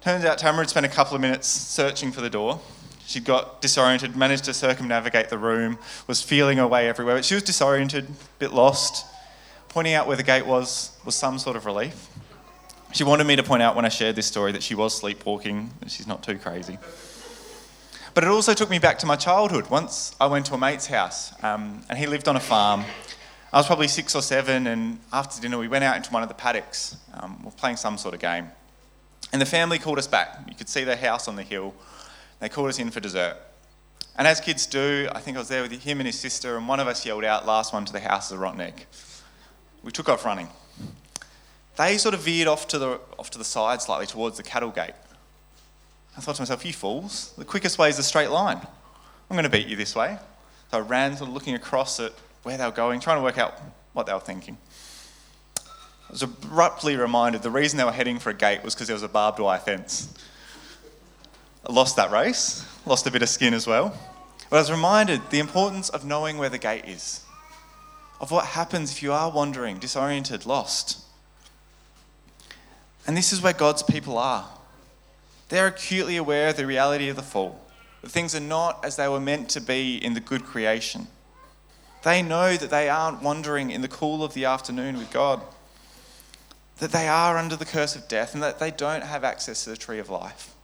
turns 0.00 0.24
out 0.24 0.38
Tamara 0.38 0.62
had 0.62 0.70
spent 0.70 0.86
a 0.86 0.88
couple 0.88 1.16
of 1.16 1.20
minutes 1.20 1.48
searching 1.48 2.12
for 2.12 2.20
the 2.20 2.30
door. 2.30 2.60
She'd 3.08 3.24
got 3.24 3.60
disoriented, 3.60 4.14
managed 4.14 4.44
to 4.44 4.54
circumnavigate 4.54 5.30
the 5.30 5.36
room, 5.36 5.78
was 6.06 6.22
feeling 6.22 6.58
her 6.58 6.66
way 6.68 6.88
everywhere, 6.88 7.16
but 7.16 7.24
she 7.24 7.34
was 7.34 7.42
disoriented, 7.42 8.04
a 8.04 8.38
bit 8.38 8.52
lost. 8.52 9.04
Pointing 9.68 9.94
out 9.94 10.06
where 10.06 10.16
the 10.16 10.22
gate 10.22 10.46
was 10.46 10.96
was 11.04 11.16
some 11.16 11.40
sort 11.40 11.56
of 11.56 11.66
relief. 11.66 12.06
She 12.92 13.02
wanted 13.02 13.26
me 13.26 13.34
to 13.34 13.42
point 13.42 13.64
out 13.64 13.74
when 13.74 13.84
I 13.84 13.88
shared 13.88 14.14
this 14.14 14.26
story 14.26 14.52
that 14.52 14.62
she 14.62 14.76
was 14.76 14.96
sleepwalking, 14.96 15.70
that 15.80 15.90
she's 15.90 16.06
not 16.06 16.22
too 16.22 16.38
crazy. 16.38 16.78
But 18.14 18.24
it 18.24 18.30
also 18.30 18.54
took 18.54 18.70
me 18.70 18.78
back 18.78 18.98
to 19.00 19.06
my 19.06 19.16
childhood. 19.16 19.70
Once 19.70 20.14
I 20.20 20.26
went 20.26 20.46
to 20.46 20.54
a 20.54 20.58
mate's 20.58 20.86
house, 20.86 21.32
um, 21.42 21.82
and 21.88 21.98
he 21.98 22.06
lived 22.06 22.28
on 22.28 22.36
a 22.36 22.40
farm, 22.40 22.84
I 23.52 23.58
was 23.58 23.66
probably 23.66 23.88
six 23.88 24.14
or 24.14 24.22
seven, 24.22 24.66
and 24.66 24.98
after 25.12 25.40
dinner, 25.40 25.58
we 25.58 25.68
went 25.68 25.84
out 25.84 25.96
into 25.96 26.10
one 26.10 26.22
of 26.22 26.28
the 26.28 26.34
paddocks. 26.34 26.96
Um, 27.14 27.38
we 27.38 27.46
were 27.46 27.50
playing 27.52 27.76
some 27.76 27.96
sort 27.96 28.14
of 28.14 28.20
game. 28.20 28.50
And 29.32 29.40
the 29.40 29.46
family 29.46 29.78
called 29.78 29.98
us 29.98 30.06
back. 30.06 30.38
You 30.48 30.54
could 30.54 30.68
see 30.68 30.84
their 30.84 30.96
house 30.96 31.28
on 31.28 31.36
the 31.36 31.42
hill. 31.42 31.74
They 32.40 32.48
called 32.48 32.68
us 32.68 32.78
in 32.78 32.90
for 32.90 33.00
dessert. 33.00 33.36
And 34.16 34.26
as 34.26 34.40
kids 34.40 34.66
do, 34.66 35.08
I 35.12 35.20
think 35.20 35.36
I 35.36 35.40
was 35.40 35.48
there 35.48 35.62
with 35.62 35.72
him 35.72 36.00
and 36.00 36.06
his 36.06 36.18
sister, 36.18 36.56
and 36.56 36.66
one 36.66 36.80
of 36.80 36.88
us 36.88 37.06
yelled 37.06 37.24
out, 37.24 37.46
Last 37.46 37.72
one 37.72 37.84
to 37.84 37.92
the 37.92 38.00
house 38.00 38.26
is 38.26 38.32
a 38.32 38.38
rotten 38.38 38.60
egg. 38.60 38.86
We 39.82 39.92
took 39.92 40.08
off 40.08 40.24
running. 40.24 40.48
They 41.76 41.96
sort 41.98 42.14
of 42.14 42.20
veered 42.20 42.48
off 42.48 42.66
to 42.68 42.78
the, 42.78 43.00
off 43.18 43.30
to 43.30 43.38
the 43.38 43.44
side 43.44 43.80
slightly 43.80 44.06
towards 44.06 44.36
the 44.36 44.42
cattle 44.42 44.70
gate. 44.70 44.94
I 46.18 46.20
thought 46.20 46.34
to 46.34 46.42
myself, 46.42 46.66
You 46.66 46.72
fools, 46.72 47.32
the 47.38 47.44
quickest 47.44 47.78
way 47.78 47.88
is 47.88 47.98
a 48.00 48.02
straight 48.02 48.30
line. 48.30 48.56
I'm 48.56 49.36
going 49.36 49.44
to 49.44 49.48
beat 49.48 49.68
you 49.68 49.76
this 49.76 49.94
way. 49.94 50.18
So 50.72 50.78
I 50.78 50.80
ran, 50.80 51.16
sort 51.16 51.28
of 51.28 51.34
looking 51.34 51.54
across 51.54 52.00
at 52.00 52.12
where 52.42 52.58
they 52.58 52.64
were 52.64 52.72
going, 52.72 52.98
trying 52.98 53.18
to 53.18 53.22
work 53.22 53.38
out 53.38 53.54
what 53.92 54.06
they 54.06 54.12
were 54.12 54.18
thinking. 54.18 54.58
I 55.56 56.10
was 56.10 56.24
abruptly 56.24 56.96
reminded 56.96 57.42
the 57.42 57.52
reason 57.52 57.78
they 57.78 57.84
were 57.84 57.92
heading 57.92 58.18
for 58.18 58.30
a 58.30 58.34
gate 58.34 58.64
was 58.64 58.74
because 58.74 58.88
there 58.88 58.96
was 58.96 59.04
a 59.04 59.08
barbed 59.08 59.38
wire 59.38 59.60
fence. 59.60 60.12
I 61.64 61.72
lost 61.72 61.94
that 61.94 62.10
race, 62.10 62.66
lost 62.84 63.06
a 63.06 63.12
bit 63.12 63.22
of 63.22 63.28
skin 63.28 63.54
as 63.54 63.68
well. 63.68 63.96
But 64.50 64.56
I 64.56 64.60
was 64.60 64.72
reminded 64.72 65.20
the 65.30 65.38
importance 65.38 65.88
of 65.88 66.04
knowing 66.04 66.36
where 66.36 66.48
the 66.48 66.58
gate 66.58 66.86
is, 66.86 67.22
of 68.20 68.32
what 68.32 68.44
happens 68.44 68.90
if 68.90 69.04
you 69.04 69.12
are 69.12 69.30
wandering, 69.30 69.78
disoriented, 69.78 70.46
lost. 70.46 70.98
And 73.06 73.16
this 73.16 73.32
is 73.32 73.40
where 73.40 73.52
God's 73.52 73.84
people 73.84 74.18
are. 74.18 74.48
They're 75.48 75.66
acutely 75.66 76.16
aware 76.16 76.48
of 76.48 76.56
the 76.56 76.66
reality 76.66 77.08
of 77.08 77.16
the 77.16 77.22
fall, 77.22 77.60
that 78.02 78.10
things 78.10 78.34
are 78.34 78.40
not 78.40 78.84
as 78.84 78.96
they 78.96 79.08
were 79.08 79.20
meant 79.20 79.48
to 79.50 79.60
be 79.60 79.96
in 79.96 80.14
the 80.14 80.20
good 80.20 80.44
creation. 80.44 81.06
They 82.04 82.22
know 82.22 82.56
that 82.56 82.70
they 82.70 82.88
aren't 82.88 83.22
wandering 83.22 83.70
in 83.70 83.80
the 83.80 83.88
cool 83.88 84.22
of 84.22 84.34
the 84.34 84.44
afternoon 84.44 84.98
with 84.98 85.10
God, 85.10 85.42
that 86.78 86.92
they 86.92 87.08
are 87.08 87.36
under 87.36 87.56
the 87.56 87.64
curse 87.64 87.96
of 87.96 88.08
death, 88.08 88.34
and 88.34 88.42
that 88.42 88.58
they 88.58 88.70
don't 88.70 89.02
have 89.02 89.24
access 89.24 89.64
to 89.64 89.70
the 89.70 89.76
tree 89.76 89.98
of 89.98 90.10
life. 90.10 90.54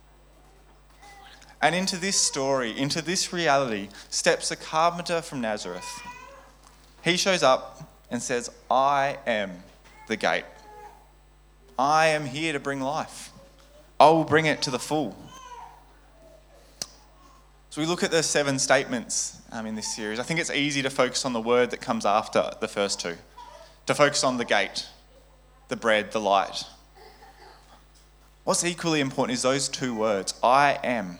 And 1.60 1.74
into 1.74 1.96
this 1.96 2.20
story, 2.20 2.78
into 2.78 3.00
this 3.00 3.32
reality, 3.32 3.88
steps 4.10 4.50
a 4.50 4.56
carpenter 4.56 5.22
from 5.22 5.40
Nazareth. 5.40 6.02
He 7.02 7.16
shows 7.16 7.42
up 7.42 7.98
and 8.10 8.22
says, 8.22 8.50
I 8.70 9.18
am 9.26 9.62
the 10.08 10.16
gate. 10.16 10.44
I 11.78 12.08
am 12.08 12.26
here 12.26 12.52
to 12.52 12.60
bring 12.60 12.80
life. 12.80 13.30
I 13.98 14.08
will 14.10 14.24
bring 14.24 14.46
it 14.46 14.62
to 14.62 14.70
the 14.70 14.78
full. 14.78 15.16
So 17.70 17.80
we 17.80 17.86
look 17.86 18.02
at 18.02 18.10
the 18.10 18.22
seven 18.22 18.58
statements 18.58 19.40
um, 19.50 19.66
in 19.66 19.74
this 19.74 19.94
series. 19.94 20.20
I 20.20 20.22
think 20.22 20.38
it's 20.38 20.50
easy 20.50 20.82
to 20.82 20.90
focus 20.90 21.24
on 21.24 21.32
the 21.32 21.40
word 21.40 21.70
that 21.70 21.80
comes 21.80 22.06
after 22.06 22.52
the 22.60 22.68
first 22.68 23.00
two, 23.00 23.16
to 23.86 23.94
focus 23.94 24.22
on 24.22 24.36
the 24.36 24.44
gate, 24.44 24.86
the 25.68 25.76
bread, 25.76 26.12
the 26.12 26.20
light. 26.20 26.64
What's 28.44 28.64
equally 28.64 29.00
important 29.00 29.36
is 29.36 29.42
those 29.42 29.68
two 29.68 29.94
words 29.94 30.34
I 30.42 30.78
am. 30.84 31.18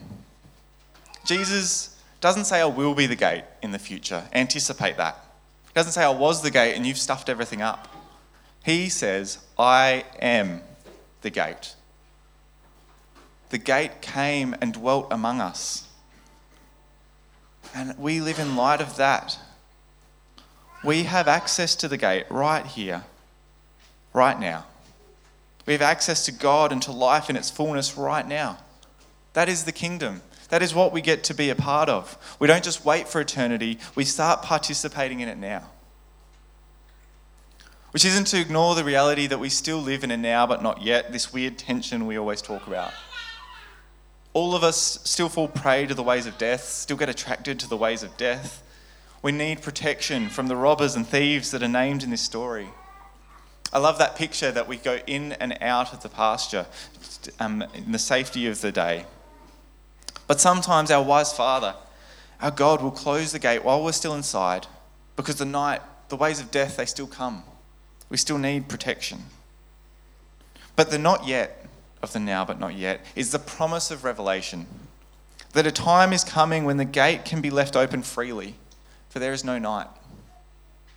Jesus 1.24 1.98
doesn't 2.20 2.44
say, 2.44 2.60
I 2.60 2.66
will 2.66 2.94
be 2.94 3.06
the 3.06 3.16
gate 3.16 3.44
in 3.62 3.72
the 3.72 3.78
future. 3.78 4.24
Anticipate 4.32 4.96
that. 4.96 5.18
He 5.66 5.72
doesn't 5.74 5.92
say, 5.92 6.04
I 6.04 6.10
was 6.10 6.42
the 6.42 6.50
gate 6.50 6.74
and 6.74 6.86
you've 6.86 6.98
stuffed 6.98 7.28
everything 7.28 7.62
up. 7.62 7.88
He 8.64 8.88
says, 8.88 9.38
I 9.58 10.04
am 10.20 10.60
the 11.22 11.30
gate. 11.30 11.74
The 13.54 13.58
gate 13.58 14.02
came 14.02 14.56
and 14.60 14.74
dwelt 14.74 15.06
among 15.12 15.40
us. 15.40 15.86
And 17.72 17.96
we 17.96 18.20
live 18.20 18.40
in 18.40 18.56
light 18.56 18.80
of 18.80 18.96
that. 18.96 19.38
We 20.82 21.04
have 21.04 21.28
access 21.28 21.76
to 21.76 21.86
the 21.86 21.96
gate 21.96 22.26
right 22.30 22.66
here, 22.66 23.04
right 24.12 24.40
now. 24.40 24.66
We 25.66 25.72
have 25.72 25.82
access 25.82 26.24
to 26.24 26.32
God 26.32 26.72
and 26.72 26.82
to 26.82 26.90
life 26.90 27.30
in 27.30 27.36
its 27.36 27.48
fullness 27.48 27.96
right 27.96 28.26
now. 28.26 28.58
That 29.34 29.48
is 29.48 29.62
the 29.62 29.70
kingdom. 29.70 30.22
That 30.48 30.60
is 30.60 30.74
what 30.74 30.92
we 30.92 31.00
get 31.00 31.22
to 31.22 31.32
be 31.32 31.48
a 31.48 31.54
part 31.54 31.88
of. 31.88 32.18
We 32.40 32.48
don't 32.48 32.64
just 32.64 32.84
wait 32.84 33.06
for 33.06 33.20
eternity, 33.20 33.78
we 33.94 34.04
start 34.04 34.42
participating 34.42 35.20
in 35.20 35.28
it 35.28 35.38
now. 35.38 35.70
Which 37.92 38.04
isn't 38.04 38.26
to 38.26 38.40
ignore 38.40 38.74
the 38.74 38.82
reality 38.82 39.28
that 39.28 39.38
we 39.38 39.48
still 39.48 39.78
live 39.78 40.02
in 40.02 40.10
a 40.10 40.16
now 40.16 40.44
but 40.44 40.60
not 40.60 40.82
yet, 40.82 41.12
this 41.12 41.32
weird 41.32 41.56
tension 41.56 42.08
we 42.08 42.16
always 42.16 42.42
talk 42.42 42.66
about. 42.66 42.92
All 44.34 44.56
of 44.56 44.64
us 44.64 44.98
still 45.04 45.28
fall 45.28 45.48
prey 45.48 45.86
to 45.86 45.94
the 45.94 46.02
ways 46.02 46.26
of 46.26 46.36
death, 46.36 46.64
still 46.64 46.96
get 46.96 47.08
attracted 47.08 47.58
to 47.60 47.68
the 47.68 47.76
ways 47.76 48.02
of 48.02 48.16
death. 48.16 48.62
We 49.22 49.32
need 49.32 49.62
protection 49.62 50.28
from 50.28 50.48
the 50.48 50.56
robbers 50.56 50.96
and 50.96 51.06
thieves 51.06 51.52
that 51.52 51.62
are 51.62 51.68
named 51.68 52.02
in 52.02 52.10
this 52.10 52.20
story. 52.20 52.68
I 53.72 53.78
love 53.78 53.98
that 53.98 54.16
picture 54.16 54.52
that 54.52 54.68
we 54.68 54.76
go 54.76 54.98
in 55.06 55.32
and 55.32 55.56
out 55.60 55.92
of 55.92 56.02
the 56.02 56.08
pasture 56.08 56.66
um, 57.40 57.62
in 57.74 57.92
the 57.92 57.98
safety 57.98 58.46
of 58.48 58.60
the 58.60 58.72
day. 58.72 59.06
But 60.26 60.40
sometimes 60.40 60.90
our 60.90 61.02
wise 61.02 61.32
Father, 61.32 61.74
our 62.40 62.50
God, 62.50 62.82
will 62.82 62.90
close 62.90 63.32
the 63.32 63.38
gate 63.38 63.64
while 63.64 63.82
we're 63.84 63.92
still 63.92 64.14
inside 64.14 64.66
because 65.16 65.36
the 65.36 65.44
night, 65.44 65.80
the 66.08 66.16
ways 66.16 66.40
of 66.40 66.50
death, 66.50 66.76
they 66.76 66.86
still 66.86 67.06
come. 67.06 67.44
We 68.10 68.16
still 68.16 68.38
need 68.38 68.68
protection. 68.68 69.24
But 70.76 70.90
the 70.90 70.98
not 70.98 71.26
yet 71.26 71.63
of 72.04 72.12
the 72.12 72.20
now 72.20 72.44
but 72.44 72.60
not 72.60 72.74
yet 72.76 73.04
is 73.16 73.32
the 73.32 73.38
promise 73.38 73.90
of 73.90 74.04
Revelation 74.04 74.66
that 75.54 75.66
a 75.66 75.72
time 75.72 76.12
is 76.12 76.22
coming 76.22 76.64
when 76.64 76.76
the 76.76 76.84
gate 76.84 77.24
can 77.24 77.40
be 77.40 77.50
left 77.50 77.74
open 77.76 78.02
freely, 78.02 78.54
for 79.08 79.18
there 79.18 79.32
is 79.32 79.44
no 79.44 79.58
night, 79.58 79.86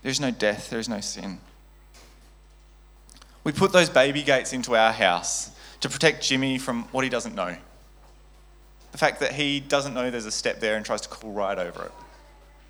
there 0.02 0.10
is 0.10 0.20
no 0.20 0.30
death, 0.30 0.70
there 0.70 0.80
is 0.80 0.88
no 0.88 1.00
sin. 1.00 1.38
We 3.44 3.52
put 3.52 3.72
those 3.72 3.88
baby 3.88 4.22
gates 4.22 4.52
into 4.52 4.76
our 4.76 4.92
house 4.92 5.52
to 5.80 5.88
protect 5.88 6.22
Jimmy 6.22 6.58
from 6.58 6.82
what 6.92 7.04
he 7.04 7.10
doesn't 7.10 7.34
know. 7.34 7.56
The 8.90 8.98
fact 8.98 9.20
that 9.20 9.32
he 9.32 9.60
doesn't 9.60 9.94
know 9.94 10.10
there's 10.10 10.26
a 10.26 10.30
step 10.30 10.60
there 10.60 10.76
and 10.76 10.84
tries 10.84 11.02
to 11.02 11.08
crawl 11.08 11.32
right 11.32 11.58
over 11.58 11.84
it. 11.84 11.92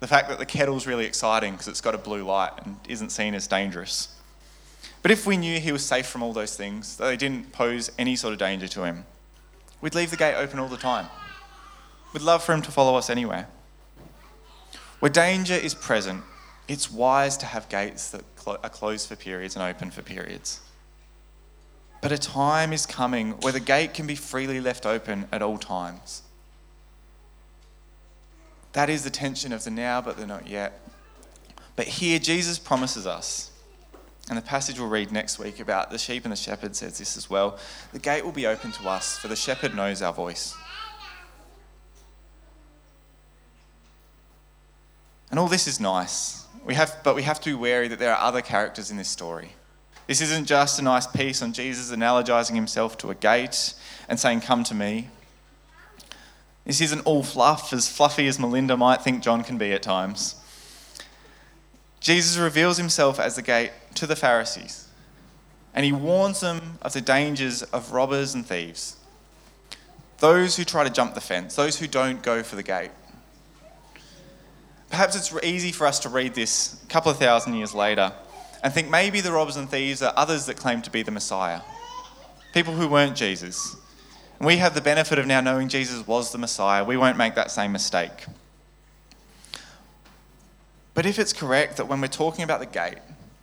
The 0.01 0.07
fact 0.07 0.29
that 0.29 0.39
the 0.39 0.47
kettle's 0.47 0.87
really 0.87 1.07
exciting 1.07 1.53
because 1.53 1.69
it's 1.69 1.81
got 1.81 1.95
a 1.95 1.99
blue 1.99 2.23
light 2.23 2.53
and 2.65 2.77
isn't 2.87 3.11
seen 3.11 3.35
as 3.35 3.47
dangerous. 3.47 4.15
But 5.03 5.11
if 5.11 5.27
we 5.27 5.37
knew 5.37 5.61
he 5.61 5.73
was 5.73 5.85
safe 5.85 6.07
from 6.07 6.23
all 6.23 6.33
those 6.33 6.57
things, 6.57 6.97
that 6.97 7.07
they 7.07 7.17
didn't 7.17 7.53
pose 7.53 7.91
any 7.99 8.17
sort 8.17 8.33
of 8.33 8.39
danger 8.39 8.69
to 8.69 8.85
him, 8.85 9.05
we'd 9.81 9.95
leave 9.95 10.11
the 10.11 10.17
gate 10.17 10.35
open 10.35 10.59
all 10.59 10.69
the 10.69 10.77
time. 10.77 11.07
We'd 12.13 12.23
love 12.23 12.43
for 12.43 12.53
him 12.53 12.63
to 12.63 12.71
follow 12.71 12.97
us 12.97 13.11
anywhere. 13.11 13.49
Where 15.01 15.11
danger 15.11 15.55
is 15.55 15.75
present, 15.75 16.25
it's 16.67 16.91
wise 16.91 17.37
to 17.39 17.47
have 17.47 17.69
gates 17.69 18.11
that 18.11 18.23
are 18.47 18.71
closed 18.71 19.09
for 19.09 19.17
periods 19.17 19.55
and 19.55 19.63
open 19.63 19.91
for 19.91 20.03
periods. 20.03 20.61
But 22.01 22.13
a 22.13 22.19
time 22.19 22.73
is 22.73 22.87
coming 22.87 23.33
where 23.41 23.53
the 23.53 23.61
gate 23.61 23.95
can 23.95 24.07
be 24.07 24.15
freely 24.15 24.61
left 24.61 24.87
open 24.87 25.27
at 25.33 25.43
all 25.43 25.59
times. 25.59 26.23
That 28.73 28.91
is 28.91 29.03
the 29.05 29.11
tension 29.11 29.53
of 29.53 29.65
the 29.65 29.71
now, 29.71 30.01
but 30.01 30.17
the 30.17 30.27
not 30.27 30.47
yet. 30.47 30.81
But 31.75 31.87
here, 31.87 32.19
Jesus 32.19 32.59
promises 32.59 33.07
us, 33.07 33.51
and 34.29 34.37
the 34.37 34.43
passage 34.43 34.79
we'll 34.79 34.89
read 34.89 35.11
next 35.11 35.39
week 35.39 35.61
about 35.61 35.91
the 35.91 35.99
sheep 35.99 36.25
and 36.25 36.33
the 36.33 36.37
shepherd 36.37 36.77
says 36.77 36.99
this 36.99 37.17
as 37.17 37.31
well 37.31 37.59
the 37.93 37.99
gate 37.99 38.25
will 38.25 38.33
be 38.33 38.47
open 38.47 38.73
to 38.73 38.89
us, 38.89 39.19
for 39.19 39.29
the 39.29 39.37
shepherd 39.37 39.75
knows 39.75 40.03
our 40.03 40.13
voice. 40.13 40.55
And 45.31 45.39
all 45.39 45.49
this 45.49 45.67
is 45.67 45.79
nice. 45.79 46.47
We 46.65 46.75
have, 46.75 46.97
but 47.05 47.15
we 47.15 47.23
have 47.23 47.41
to 47.41 47.51
be 47.51 47.55
wary 47.55 47.89
that 47.89 47.99
there 47.99 48.15
are 48.15 48.21
other 48.21 48.41
characters 48.41 48.91
in 48.91 48.97
this 48.97 49.09
story. 49.09 49.53
This 50.07 50.23
isn't 50.23 50.47
just 50.47 50.79
a 50.79 50.83
nice 50.83 51.07
piece 51.07 51.43
on 51.43 51.53
Jesus 51.53 51.95
analogizing 51.95 52.55
himself 52.55 52.97
to 52.99 53.11
a 53.11 53.15
gate 53.15 53.75
and 54.09 54.19
saying, 54.19 54.41
Come 54.41 54.65
to 54.65 54.75
me. 54.75 55.09
This 56.65 56.81
isn't 56.81 57.01
all 57.01 57.23
fluff, 57.23 57.73
as 57.73 57.89
fluffy 57.89 58.27
as 58.27 58.39
Melinda 58.39 58.77
might 58.77 59.03
think 59.03 59.23
John 59.23 59.45
can 59.45 59.59
be 59.59 59.73
at 59.73 59.83
times. 59.83 60.37
Jesus 62.01 62.37
reveals 62.37 62.77
himself 62.77 63.19
as 63.19 63.37
the 63.37 63.43
gate 63.43 63.73
to 63.95 64.07
the 64.07 64.17
Pharisees, 64.17 64.89
and 65.75 65.85
he 65.85 65.93
warns 65.93 66.41
them 66.41 66.79
of 66.83 66.93
the 66.93 67.01
dangers 67.01 67.63
of 67.65 67.93
robbers 67.93 68.35
and 68.35 68.47
thieves. 68.47 68.97
Those 70.19 70.57
who 70.57 70.65
try 70.65 70.85
to 70.85 70.91
jump 70.91 71.15
the 71.15 71.21
fence, 71.21 71.55
those 71.55 71.79
who 71.79 71.87
don't 71.87 72.23
go 72.23 72.43
for 72.43 72.57
the 72.57 72.63
gate. 72.63 72.91
Perhaps 74.91 75.17
it's 75.17 75.45
easy 75.45 75.71
for 75.71 75.87
us 75.87 75.99
to 76.01 76.09
read 76.09 76.35
this 76.35 76.83
a 76.83 76.87
couple 76.87 77.11
of 77.11 77.19
thousand 77.19 77.55
years 77.55 77.75
later 77.75 78.13
and 78.63 78.73
think 78.73 78.89
maybe 78.89 79.21
the 79.21 79.33
robbers 79.33 79.57
and 79.57 79.69
thieves 79.69 80.03
are 80.03 80.13
others 80.17 80.47
that 80.47 80.57
claim 80.57 80.83
to 80.83 80.91
be 80.91 81.03
the 81.03 81.11
Messiah, 81.11 81.61
people 82.55 82.75
who 82.75 82.89
weren't 82.89 83.17
Jesus. 83.17 83.77
And 84.39 84.47
we 84.47 84.57
have 84.57 84.75
the 84.75 84.81
benefit 84.81 85.19
of 85.19 85.27
now 85.27 85.41
knowing 85.41 85.69
Jesus 85.69 86.07
was 86.07 86.33
the 86.33 86.39
Messiah. 86.39 86.85
We 86.85 86.97
won't 86.97 87.17
make 87.17 87.35
that 87.35 87.51
same 87.51 87.73
mistake. 87.73 88.27
But 90.99 91.07
if 91.07 91.21
it's 91.21 91.33
correct 91.33 91.77
that 91.77 91.87
when 91.87 92.01
we're 92.01 92.09
talking 92.09 92.43
about 92.43 92.59
the 92.59 92.67
gate, 92.67 92.99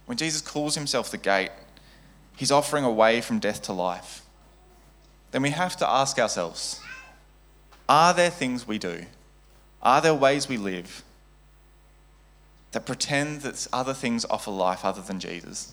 when 0.07 0.17
Jesus 0.17 0.41
calls 0.41 0.75
himself 0.75 1.09
the 1.09 1.17
gate, 1.17 1.51
he's 2.35 2.51
offering 2.51 2.83
a 2.83 2.91
way 2.91 3.21
from 3.21 3.39
death 3.39 3.61
to 3.61 3.71
life, 3.71 4.23
then 5.31 5.41
we 5.41 5.51
have 5.51 5.77
to 5.77 5.89
ask 5.89 6.19
ourselves 6.19 6.81
are 7.87 8.13
there 8.13 8.29
things 8.29 8.67
we 8.67 8.77
do? 8.77 9.05
Are 9.81 10.01
there 10.01 10.13
ways 10.13 10.49
we 10.49 10.57
live 10.57 11.01
that 12.73 12.85
pretend 12.85 13.43
that 13.43 13.65
other 13.71 13.93
things 13.93 14.25
offer 14.25 14.51
life 14.51 14.83
other 14.83 15.01
than 15.01 15.21
Jesus? 15.21 15.71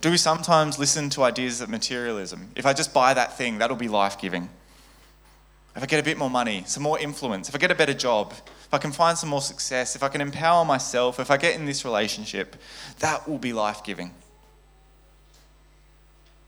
Do 0.00 0.12
we 0.12 0.16
sometimes 0.16 0.78
listen 0.78 1.10
to 1.10 1.24
ideas 1.24 1.60
of 1.60 1.70
materialism? 1.70 2.52
If 2.54 2.66
I 2.66 2.72
just 2.72 2.94
buy 2.94 3.14
that 3.14 3.36
thing, 3.36 3.58
that'll 3.58 3.76
be 3.76 3.88
life 3.88 4.16
giving. 4.20 4.48
If 5.78 5.84
I 5.84 5.86
get 5.86 6.00
a 6.00 6.02
bit 6.02 6.18
more 6.18 6.28
money, 6.28 6.64
some 6.66 6.82
more 6.82 6.98
influence, 6.98 7.48
if 7.48 7.54
I 7.54 7.58
get 7.58 7.70
a 7.70 7.74
better 7.76 7.94
job, 7.94 8.32
if 8.32 8.74
I 8.74 8.78
can 8.78 8.90
find 8.90 9.16
some 9.16 9.28
more 9.28 9.40
success, 9.40 9.94
if 9.94 10.02
I 10.02 10.08
can 10.08 10.20
empower 10.20 10.64
myself, 10.64 11.20
if 11.20 11.30
I 11.30 11.36
get 11.36 11.54
in 11.54 11.66
this 11.66 11.84
relationship, 11.84 12.56
that 12.98 13.28
will 13.28 13.38
be 13.38 13.52
life 13.52 13.84
giving. 13.84 14.12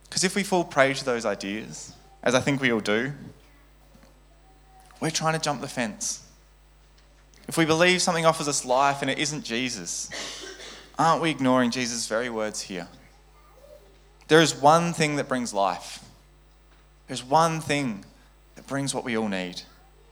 Because 0.03 0.25
if 0.25 0.35
we 0.35 0.43
fall 0.43 0.65
prey 0.65 0.95
to 0.95 1.05
those 1.05 1.25
ideas, 1.25 1.93
as 2.25 2.35
I 2.35 2.41
think 2.41 2.61
we 2.61 2.73
all 2.73 2.81
do, 2.81 3.13
we're 4.99 5.11
trying 5.11 5.35
to 5.35 5.41
jump 5.41 5.61
the 5.61 5.69
fence. 5.69 6.27
If 7.47 7.57
we 7.57 7.65
believe 7.65 8.03
something 8.03 8.27
offers 8.27 8.49
us 8.49 8.65
life 8.65 9.01
and 9.01 9.09
it 9.09 9.21
isn't 9.21 9.45
Jesus, 9.45 10.11
aren't 10.99 11.23
we 11.23 11.31
ignoring 11.31 11.71
Jesus' 11.71 12.09
very 12.09 12.31
words 12.31 12.63
here? 12.63 12.89
There 14.27 14.41
is 14.41 14.57
one 14.57 14.93
thing 14.93 15.15
that 15.17 15.29
brings 15.29 15.55
life. 15.55 16.05
There's 17.07 17.23
one 17.23 17.61
thing 17.61 18.05
brings 18.71 18.95
what 18.95 19.05
we 19.05 19.19
all 19.19 19.29
need, 19.29 19.61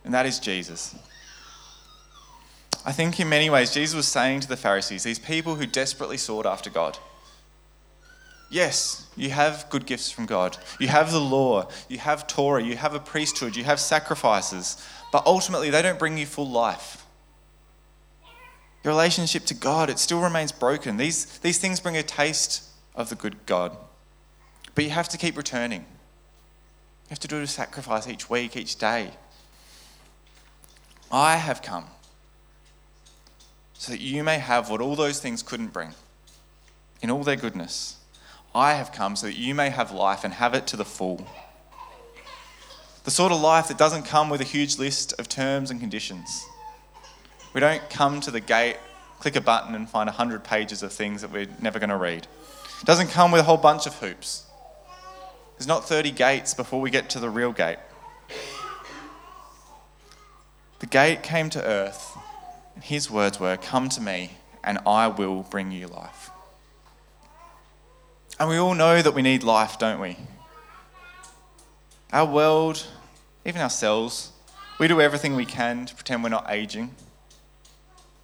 and 0.04 0.12
that 0.12 0.26
is 0.26 0.38
Jesus. 0.38 0.94
I 2.84 2.90
think 2.92 3.18
in 3.20 3.28
many 3.28 3.48
ways, 3.48 3.72
Jesus 3.72 3.94
was 3.94 4.08
saying 4.08 4.40
to 4.40 4.48
the 4.48 4.56
Pharisees, 4.56 5.04
these 5.04 5.18
people 5.18 5.54
who 5.54 5.64
desperately 5.64 6.16
sought 6.16 6.44
after 6.44 6.68
God, 6.68 6.98
Yes, 8.50 9.06
you 9.14 9.28
have 9.28 9.66
good 9.68 9.84
gifts 9.84 10.10
from 10.10 10.24
God. 10.24 10.56
You 10.80 10.88
have 10.88 11.12
the 11.12 11.20
law, 11.20 11.68
you 11.88 11.98
have 11.98 12.26
Torah, 12.26 12.62
you 12.62 12.76
have 12.76 12.94
a 12.94 13.00
priesthood, 13.00 13.54
you 13.54 13.64
have 13.64 13.78
sacrifices, 13.78 14.82
but 15.12 15.26
ultimately 15.26 15.68
they 15.68 15.82
don't 15.82 15.98
bring 15.98 16.16
you 16.16 16.24
full 16.24 16.50
life. 16.50 17.04
Your 18.82 18.94
relationship 18.94 19.44
to 19.46 19.54
God, 19.54 19.90
it 19.90 19.98
still 19.98 20.20
remains 20.20 20.50
broken. 20.50 20.96
These, 20.96 21.38
these 21.40 21.58
things 21.58 21.78
bring 21.78 21.96
a 21.96 22.02
taste 22.02 22.64
of 22.94 23.10
the 23.10 23.16
good 23.16 23.44
God. 23.44 23.76
But 24.74 24.84
you 24.84 24.90
have 24.90 25.10
to 25.10 25.18
keep 25.18 25.36
returning. 25.36 25.84
You 27.08 27.14
have 27.14 27.20
to 27.20 27.28
do 27.28 27.40
a 27.40 27.46
sacrifice 27.46 28.06
each 28.06 28.28
week, 28.28 28.54
each 28.54 28.76
day. 28.76 29.12
I 31.10 31.36
have 31.36 31.62
come 31.62 31.86
so 33.72 33.92
that 33.92 34.00
you 34.00 34.22
may 34.22 34.38
have 34.38 34.68
what 34.68 34.82
all 34.82 34.94
those 34.94 35.18
things 35.18 35.42
couldn't 35.42 35.72
bring 35.72 35.94
in 37.00 37.10
all 37.10 37.22
their 37.22 37.36
goodness. 37.36 37.96
I 38.54 38.74
have 38.74 38.92
come 38.92 39.16
so 39.16 39.26
that 39.26 39.38
you 39.38 39.54
may 39.54 39.70
have 39.70 39.90
life 39.90 40.22
and 40.22 40.34
have 40.34 40.52
it 40.52 40.66
to 40.66 40.76
the 40.76 40.84
full. 40.84 41.26
The 43.04 43.10
sort 43.10 43.32
of 43.32 43.40
life 43.40 43.68
that 43.68 43.78
doesn't 43.78 44.02
come 44.02 44.28
with 44.28 44.42
a 44.42 44.44
huge 44.44 44.76
list 44.76 45.14
of 45.18 45.30
terms 45.30 45.70
and 45.70 45.80
conditions. 45.80 46.44
We 47.54 47.60
don't 47.60 47.88
come 47.88 48.20
to 48.20 48.30
the 48.30 48.40
gate, 48.40 48.76
click 49.18 49.34
a 49.36 49.40
button, 49.40 49.74
and 49.74 49.88
find 49.88 50.08
100 50.08 50.44
pages 50.44 50.82
of 50.82 50.92
things 50.92 51.22
that 51.22 51.32
we're 51.32 51.48
never 51.58 51.78
going 51.78 51.88
to 51.88 51.96
read. 51.96 52.26
It 52.82 52.84
doesn't 52.84 53.08
come 53.08 53.30
with 53.32 53.40
a 53.40 53.44
whole 53.44 53.56
bunch 53.56 53.86
of 53.86 53.94
hoops. 53.94 54.44
There's 55.58 55.66
not 55.66 55.88
30 55.88 56.12
gates 56.12 56.54
before 56.54 56.80
we 56.80 56.88
get 56.88 57.10
to 57.10 57.20
the 57.20 57.28
real 57.28 57.50
gate. 57.50 57.78
The 60.78 60.86
gate 60.86 61.24
came 61.24 61.50
to 61.50 61.64
earth, 61.64 62.16
and 62.76 62.84
his 62.84 63.10
words 63.10 63.40
were, 63.40 63.56
Come 63.56 63.88
to 63.88 64.00
me, 64.00 64.38
and 64.62 64.78
I 64.86 65.08
will 65.08 65.42
bring 65.42 65.72
you 65.72 65.88
life. 65.88 66.30
And 68.38 68.48
we 68.48 68.56
all 68.56 68.74
know 68.74 69.02
that 69.02 69.14
we 69.14 69.22
need 69.22 69.42
life, 69.42 69.80
don't 69.80 70.00
we? 70.00 70.16
Our 72.12 72.24
world, 72.24 72.86
even 73.44 73.60
ourselves, 73.60 74.30
we 74.78 74.86
do 74.86 75.00
everything 75.00 75.34
we 75.34 75.44
can 75.44 75.86
to 75.86 75.94
pretend 75.96 76.22
we're 76.22 76.28
not 76.28 76.46
aging. 76.48 76.94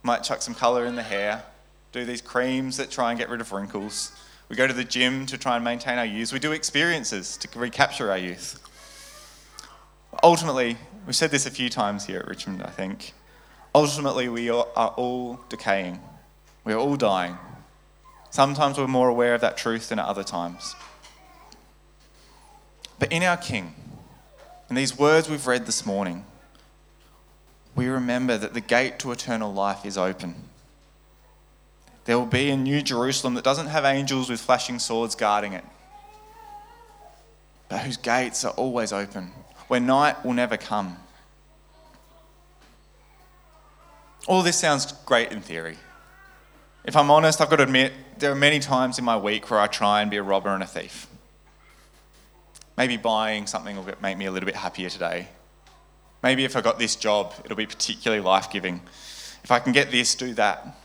Might 0.04 0.22
chuck 0.22 0.40
some 0.40 0.54
colour 0.54 0.86
in 0.86 0.94
the 0.94 1.02
hair, 1.02 1.42
do 1.90 2.04
these 2.04 2.22
creams 2.22 2.76
that 2.76 2.92
try 2.92 3.10
and 3.10 3.18
get 3.18 3.28
rid 3.28 3.40
of 3.40 3.50
wrinkles. 3.50 4.12
We 4.54 4.56
go 4.56 4.68
to 4.68 4.72
the 4.72 4.84
gym 4.84 5.26
to 5.26 5.36
try 5.36 5.56
and 5.56 5.64
maintain 5.64 5.98
our 5.98 6.04
youth. 6.04 6.32
We 6.32 6.38
do 6.38 6.52
experiences 6.52 7.36
to 7.38 7.58
recapture 7.58 8.12
our 8.12 8.16
youth. 8.16 8.62
Ultimately, 10.22 10.76
we've 11.04 11.16
said 11.16 11.32
this 11.32 11.44
a 11.44 11.50
few 11.50 11.68
times 11.68 12.06
here 12.06 12.20
at 12.20 12.28
Richmond, 12.28 12.62
I 12.62 12.70
think. 12.70 13.14
Ultimately, 13.74 14.28
we 14.28 14.50
are 14.50 14.62
all 14.62 15.40
decaying. 15.48 15.98
We 16.62 16.72
are 16.72 16.78
all 16.78 16.94
dying. 16.94 17.36
Sometimes 18.30 18.78
we're 18.78 18.86
more 18.86 19.08
aware 19.08 19.34
of 19.34 19.40
that 19.40 19.56
truth 19.56 19.88
than 19.88 19.98
at 19.98 20.06
other 20.06 20.22
times. 20.22 20.76
But 23.00 23.10
in 23.10 23.24
our 23.24 23.36
King, 23.36 23.74
in 24.70 24.76
these 24.76 24.96
words 24.96 25.28
we've 25.28 25.48
read 25.48 25.66
this 25.66 25.84
morning, 25.84 26.24
we 27.74 27.88
remember 27.88 28.38
that 28.38 28.54
the 28.54 28.60
gate 28.60 29.00
to 29.00 29.10
eternal 29.10 29.52
life 29.52 29.84
is 29.84 29.98
open. 29.98 30.36
There 32.04 32.18
will 32.18 32.26
be 32.26 32.50
a 32.50 32.56
new 32.56 32.82
Jerusalem 32.82 33.34
that 33.34 33.44
doesn't 33.44 33.68
have 33.68 33.84
angels 33.84 34.28
with 34.28 34.40
flashing 34.40 34.78
swords 34.78 35.14
guarding 35.14 35.54
it, 35.54 35.64
but 37.68 37.80
whose 37.80 37.96
gates 37.96 38.44
are 38.44 38.52
always 38.52 38.92
open, 38.92 39.32
where 39.68 39.80
night 39.80 40.24
will 40.24 40.34
never 40.34 40.56
come. 40.56 40.98
All 44.26 44.42
this 44.42 44.58
sounds 44.58 44.92
great 45.06 45.32
in 45.32 45.40
theory. 45.40 45.78
If 46.84 46.96
I'm 46.96 47.10
honest, 47.10 47.40
I've 47.40 47.48
got 47.48 47.56
to 47.56 47.62
admit, 47.62 47.92
there 48.18 48.30
are 48.30 48.36
many 48.36 48.58
times 48.58 48.98
in 48.98 49.04
my 49.04 49.16
week 49.16 49.50
where 49.50 49.60
I 49.60 49.66
try 49.66 50.02
and 50.02 50.10
be 50.10 50.18
a 50.18 50.22
robber 50.22 50.50
and 50.50 50.62
a 50.62 50.66
thief. 50.66 51.06
Maybe 52.76 52.98
buying 52.98 53.46
something 53.46 53.76
will 53.76 53.86
make 54.02 54.18
me 54.18 54.26
a 54.26 54.30
little 54.30 54.46
bit 54.46 54.56
happier 54.56 54.90
today. 54.90 55.28
Maybe 56.22 56.44
if 56.44 56.56
I 56.56 56.60
got 56.60 56.78
this 56.78 56.96
job, 56.96 57.32
it'll 57.44 57.56
be 57.56 57.66
particularly 57.66 58.22
life 58.22 58.50
giving. 58.50 58.82
If 59.42 59.50
I 59.50 59.58
can 59.58 59.72
get 59.72 59.90
this, 59.90 60.14
do 60.14 60.34
that. 60.34 60.76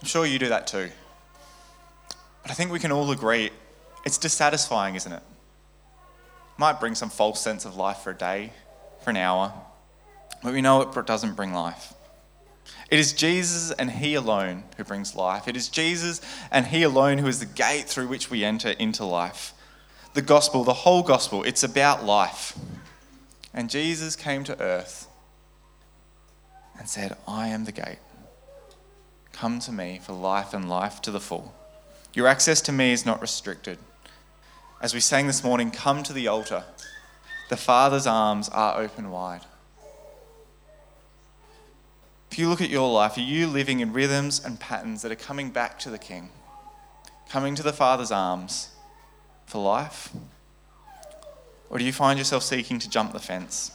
I'm 0.00 0.06
sure 0.06 0.26
you 0.26 0.38
do 0.38 0.48
that 0.48 0.66
too. 0.66 0.90
But 2.42 2.50
I 2.50 2.54
think 2.54 2.70
we 2.70 2.78
can 2.78 2.92
all 2.92 3.10
agree 3.10 3.50
it's 4.04 4.18
dissatisfying, 4.18 4.94
isn't 4.94 5.12
it? 5.12 5.22
Might 6.56 6.80
bring 6.80 6.94
some 6.94 7.10
false 7.10 7.40
sense 7.40 7.64
of 7.64 7.76
life 7.76 7.98
for 7.98 8.10
a 8.10 8.16
day, 8.16 8.52
for 9.02 9.10
an 9.10 9.16
hour, 9.16 9.52
but 10.42 10.52
we 10.52 10.62
know 10.62 10.80
it 10.80 11.06
doesn't 11.06 11.34
bring 11.34 11.52
life. 11.52 11.94
It 12.90 12.98
is 12.98 13.12
Jesus 13.12 13.70
and 13.72 13.90
He 13.90 14.14
alone 14.14 14.64
who 14.76 14.84
brings 14.84 15.14
life. 15.14 15.46
It 15.46 15.56
is 15.56 15.68
Jesus 15.68 16.20
and 16.50 16.66
He 16.66 16.82
alone 16.82 17.18
who 17.18 17.26
is 17.26 17.40
the 17.40 17.46
gate 17.46 17.86
through 17.86 18.08
which 18.08 18.30
we 18.30 18.44
enter 18.44 18.70
into 18.70 19.04
life. 19.04 19.52
The 20.14 20.22
gospel, 20.22 20.64
the 20.64 20.72
whole 20.72 21.02
gospel, 21.02 21.42
it's 21.44 21.62
about 21.62 22.04
life. 22.04 22.56
And 23.52 23.68
Jesus 23.68 24.16
came 24.16 24.42
to 24.44 24.60
earth 24.60 25.06
and 26.78 26.88
said, 26.88 27.16
I 27.26 27.48
am 27.48 27.64
the 27.64 27.72
gate. 27.72 27.98
Come 29.38 29.60
to 29.60 29.72
me 29.72 30.00
for 30.02 30.14
life 30.14 30.52
and 30.52 30.68
life 30.68 31.00
to 31.02 31.12
the 31.12 31.20
full. 31.20 31.54
Your 32.12 32.26
access 32.26 32.60
to 32.62 32.72
me 32.72 32.92
is 32.92 33.06
not 33.06 33.20
restricted. 33.20 33.78
as 34.82 34.94
we 34.94 34.98
sang 34.98 35.28
this 35.28 35.44
morning, 35.44 35.70
come 35.70 36.02
to 36.02 36.12
the 36.12 36.26
altar. 36.26 36.64
The 37.48 37.56
Father's 37.56 38.04
arms 38.04 38.48
are 38.48 38.80
open 38.80 39.12
wide. 39.12 39.42
If 42.32 42.38
you 42.38 42.48
look 42.48 42.60
at 42.60 42.68
your 42.68 42.92
life, 42.92 43.16
are 43.16 43.20
you 43.20 43.46
living 43.46 43.78
in 43.78 43.92
rhythms 43.92 44.44
and 44.44 44.58
patterns 44.58 45.02
that 45.02 45.12
are 45.12 45.16
coming 45.16 45.50
back 45.50 45.78
to 45.80 45.90
the 45.90 45.98
King, 45.98 46.30
coming 47.28 47.54
to 47.54 47.62
the 47.62 47.72
Father's 47.72 48.10
arms 48.10 48.70
for 49.46 49.62
life? 49.62 50.10
Or 51.70 51.78
do 51.78 51.84
you 51.84 51.92
find 51.92 52.18
yourself 52.18 52.42
seeking 52.42 52.80
to 52.80 52.90
jump 52.90 53.12
the 53.12 53.20
fence? 53.20 53.70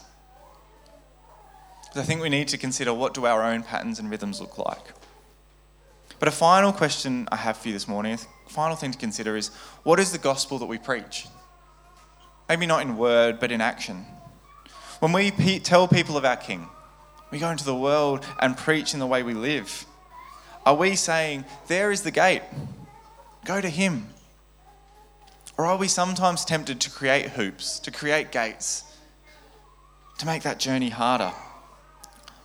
Because 1.83 2.01
I 2.01 2.05
think 2.05 2.21
we 2.21 2.27
need 2.27 2.49
to 2.49 2.57
consider 2.57 2.93
what 2.93 3.13
do 3.13 3.25
our 3.25 3.43
own 3.43 3.63
patterns 3.63 3.97
and 3.97 4.11
rhythms 4.11 4.41
look 4.41 4.57
like. 4.57 4.93
But 6.23 6.29
a 6.29 6.37
final 6.37 6.71
question 6.71 7.27
I 7.33 7.35
have 7.35 7.57
for 7.57 7.67
you 7.67 7.73
this 7.73 7.85
morning, 7.85 8.13
a 8.13 8.49
final 8.49 8.77
thing 8.77 8.93
to 8.93 8.97
consider 8.97 9.35
is 9.35 9.49
what 9.83 9.99
is 9.99 10.13
the 10.13 10.17
gospel 10.17 10.57
that 10.59 10.67
we 10.67 10.77
preach? 10.77 11.27
Maybe 12.47 12.65
not 12.65 12.81
in 12.81 12.95
word, 12.95 13.41
but 13.41 13.51
in 13.51 13.59
action. 13.59 14.05
When 15.01 15.11
we 15.11 15.31
pe- 15.31 15.59
tell 15.59 15.85
people 15.85 16.15
of 16.15 16.23
our 16.23 16.37
King, 16.37 16.69
we 17.29 17.39
go 17.39 17.49
into 17.49 17.65
the 17.65 17.75
world 17.75 18.25
and 18.39 18.55
preach 18.55 18.93
in 18.93 19.01
the 19.01 19.05
way 19.05 19.21
we 19.21 19.33
live. 19.33 19.85
Are 20.65 20.75
we 20.75 20.95
saying, 20.95 21.43
There 21.67 21.91
is 21.91 22.03
the 22.03 22.11
gate, 22.11 22.43
go 23.43 23.59
to 23.59 23.67
Him? 23.67 24.07
Or 25.57 25.65
are 25.65 25.75
we 25.75 25.89
sometimes 25.89 26.45
tempted 26.45 26.79
to 26.79 26.89
create 26.89 27.31
hoops, 27.31 27.79
to 27.79 27.91
create 27.91 28.31
gates, 28.31 28.85
to 30.19 30.25
make 30.25 30.43
that 30.43 30.57
journey 30.57 30.87
harder? 30.87 31.33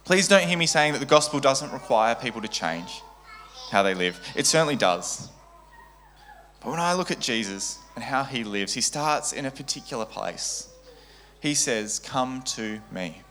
Please 0.05 0.27
don't 0.27 0.49
hear 0.49 0.59
me 0.59 0.67
saying 0.67 0.95
that 0.95 0.99
the 0.99 1.07
gospel 1.07 1.39
doesn't 1.39 1.71
require 1.71 2.17
people 2.17 2.43
to 2.43 2.49
change 2.49 3.03
how 3.71 3.83
they 3.83 3.95
live. 3.95 4.21
It 4.35 4.47
certainly 4.47 4.77
does. 4.77 5.29
But 6.61 6.71
when 6.71 6.81
I 6.81 6.95
look 6.95 7.11
at 7.11 7.21
Jesus 7.21 7.79
and 7.95 8.05
how 8.05 8.25
he 8.25 8.45
lives, 8.45 8.75
he 8.75 8.81
starts 8.81 9.33
in 9.33 9.47
a 9.47 9.51
particular 9.51 10.05
place. 10.05 10.69
He 11.41 11.55
says, 11.55 11.99
Come 11.99 12.43
to 12.43 12.81
me. 12.91 13.23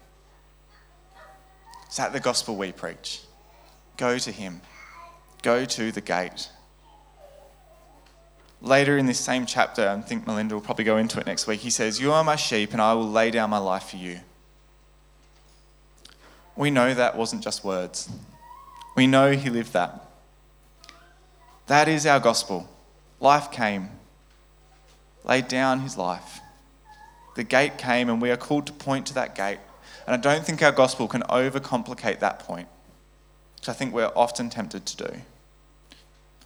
Is 1.90 1.98
that 1.98 2.14
the 2.14 2.20
gospel 2.20 2.56
we 2.56 2.72
preach? 2.72 3.22
Go 3.98 4.18
to 4.18 4.32
him, 4.32 4.62
go 5.42 5.66
to 5.66 5.92
the 5.92 6.02
gate. 6.02 6.50
Later 8.62 8.98
in 8.98 9.06
this 9.06 9.20
same 9.20 9.46
chapter, 9.46 9.88
I 9.88 10.02
think 10.02 10.26
Melinda 10.26 10.56
will 10.56 10.62
probably 10.62 10.86
go 10.86 10.98
into 10.98 11.20
it 11.20 11.26
next 11.26 11.48
week, 11.48 11.60
he 11.60 11.70
says, 11.70 12.00
You 12.00 12.12
are 12.12 12.24
my 12.24 12.36
sheep, 12.36 12.74
and 12.74 12.82
I 12.82 12.94
will 12.94 13.10
lay 13.10 13.32
down 13.32 13.50
my 13.50 13.58
life 13.60 13.90
for 13.90 13.98
you. 13.98 14.20
We 16.56 16.72
know 16.72 16.94
that 16.94 17.16
wasn't 17.16 17.44
just 17.44 17.64
words. 17.64 18.10
We 18.96 19.06
know 19.06 19.32
he 19.32 19.52
lived 19.52 19.74
that. 19.74 20.07
That 21.68 21.90
is 21.90 22.06
our 22.06 22.20
gospel. 22.22 22.70
Life 23.20 23.52
came, 23.52 23.90
laid 25.24 25.48
down 25.50 25.82
his 25.82 25.98
life. 25.98 26.40
The 27.36 27.44
gate 27.44 27.78
came, 27.78 28.10
and 28.10 28.22
we 28.22 28.32
are 28.32 28.38
called 28.38 28.66
to 28.68 28.74
point 28.74 29.06
to 29.08 29.14
that 29.16 29.36
gate. 29.36 29.60
And 30.06 30.16
I 30.16 30.18
don't 30.18 30.46
think 30.46 30.64
our 30.64 30.72
gospel 30.72 31.08
can 31.08 31.24
overcomplicate 31.24 32.20
that 32.20 32.40
point, 32.40 32.70
which 33.58 33.68
I 33.68 33.74
think 33.74 33.94
we're 33.94 34.12
often 34.16 34.50
tempted 34.50 34.86
to 34.86 34.98
do. 34.98 35.22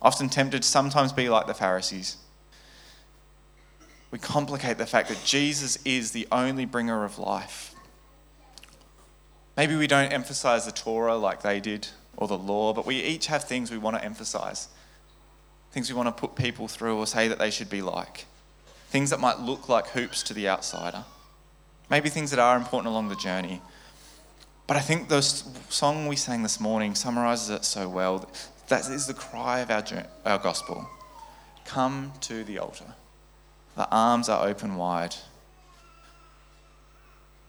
Often 0.01 0.29
tempted 0.29 0.63
to 0.63 0.67
sometimes 0.67 1.13
be 1.13 1.29
like 1.29 1.45
the 1.45 1.53
Pharisees. 1.53 2.17
We 4.10 4.17
complicate 4.17 4.79
the 4.79 4.88
fact 4.88 5.07
that 5.10 5.23
Jesus 5.23 5.77
is 5.86 6.12
the 6.12 6.27
only 6.31 6.65
bringer 6.65 7.05
of 7.05 7.19
life. 7.19 7.75
Maybe 9.55 9.75
we 9.75 9.86
don't 9.86 10.12
emphasize 10.12 10.65
the 10.65 10.71
Torah 10.71 11.15
like 11.15 11.43
they 11.43 11.60
did 11.60 11.89
or 12.17 12.27
the 12.27 12.38
law, 12.38 12.73
but 12.73 12.88
we 12.88 12.95
each 12.95 13.27
have 13.27 13.43
things 13.43 13.69
we 13.69 13.77
want 13.77 13.95
to 13.97 14.03
emphasize 14.03 14.67
things 15.71 15.89
we 15.89 15.95
want 15.95 16.07
to 16.07 16.19
put 16.19 16.36
people 16.36 16.67
through 16.67 16.97
or 16.97 17.07
say 17.07 17.27
that 17.27 17.39
they 17.39 17.49
should 17.49 17.69
be 17.69 17.81
like, 17.81 18.25
things 18.89 19.10
that 19.10 19.19
might 19.19 19.39
look 19.39 19.69
like 19.69 19.88
hoops 19.88 20.21
to 20.23 20.34
the 20.34 20.47
outsider, 20.47 21.05
maybe 21.89 22.10
things 22.10 22.31
that 22.31 22.39
are 22.39 22.57
important 22.57 22.88
along 22.88 23.10
the 23.10 23.15
journey. 23.15 23.62
But 24.67 24.77
I 24.77 24.81
think 24.81 25.10
the 25.10 25.21
song 25.21 26.07
we 26.07 26.15
sang 26.15 26.43
this 26.43 26.60
morning 26.60 26.95
summarizes 26.95 27.49
it 27.49 27.65
so 27.65 27.89
well. 27.89 28.29
That 28.69 28.89
is 28.89 29.07
the 29.07 29.13
cry 29.13 29.60
of 29.60 29.69
our, 29.69 29.84
our 30.25 30.38
gospel. 30.38 30.88
Come 31.65 32.13
to 32.21 32.43
the 32.43 32.60
altar. 32.60 32.93
The 33.75 33.89
arms 33.89 34.29
are 34.29 34.47
open 34.47 34.75
wide. 34.75 35.15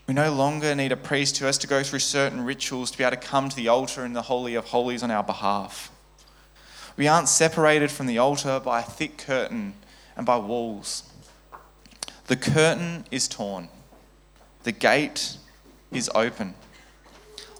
We 0.08 0.14
no 0.14 0.32
longer 0.32 0.74
need 0.74 0.90
a 0.90 0.96
priest 0.96 1.38
who 1.38 1.46
has 1.46 1.58
to 1.58 1.68
go 1.68 1.85
through 1.85 2.00
certain 2.00 2.44
rituals 2.44 2.90
to 2.90 2.98
be 2.98 3.04
able 3.04 3.16
to 3.16 3.22
come 3.22 3.48
to 3.48 3.56
the 3.56 3.68
altar 3.68 4.04
in 4.04 4.14
the 4.14 4.22
Holy 4.22 4.56
of 4.56 4.66
Holies 4.66 5.04
on 5.04 5.11
our 5.12 5.22
behalf. 5.22 5.91
We 6.96 7.09
aren't 7.09 7.28
separated 7.28 7.90
from 7.90 8.07
the 8.07 8.18
altar 8.18 8.61
by 8.61 8.81
a 8.81 8.85
thick 8.85 9.18
curtain 9.18 9.74
and 10.16 10.26
by 10.26 10.37
walls. 10.37 11.05
The 12.26 12.37
curtain 12.37 13.05
is 13.11 13.28
torn, 13.28 13.68
the 14.62 14.72
gate 14.72 15.37
is 15.90 16.11
open. 16.14 16.55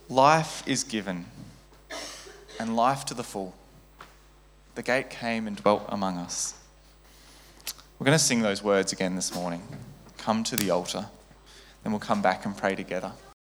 Life 0.09 0.63
is 0.67 0.85
given, 0.85 1.25
and 2.61 2.77
life 2.77 3.07
to 3.07 3.15
the 3.15 3.23
full. 3.23 3.55
The 4.75 4.83
gate 4.83 5.09
came 5.09 5.47
and 5.47 5.57
dwelt 5.57 5.87
among 5.89 6.19
us. 6.19 6.55
We're 7.99 8.05
going 8.05 8.19
to 8.19 8.23
sing 8.23 8.43
those 8.43 8.63
words 8.63 8.93
again 8.93 9.17
this 9.17 9.35
morning. 9.35 9.63
Come 10.19 10.45
to 10.45 10.57
the 10.57 10.71
altar, 10.71 11.07
then 11.83 11.93
we'll 11.93 12.01
come 12.01 12.21
back 12.21 12.45
and 12.45 12.57
pray 12.57 12.75
together. 12.75 13.13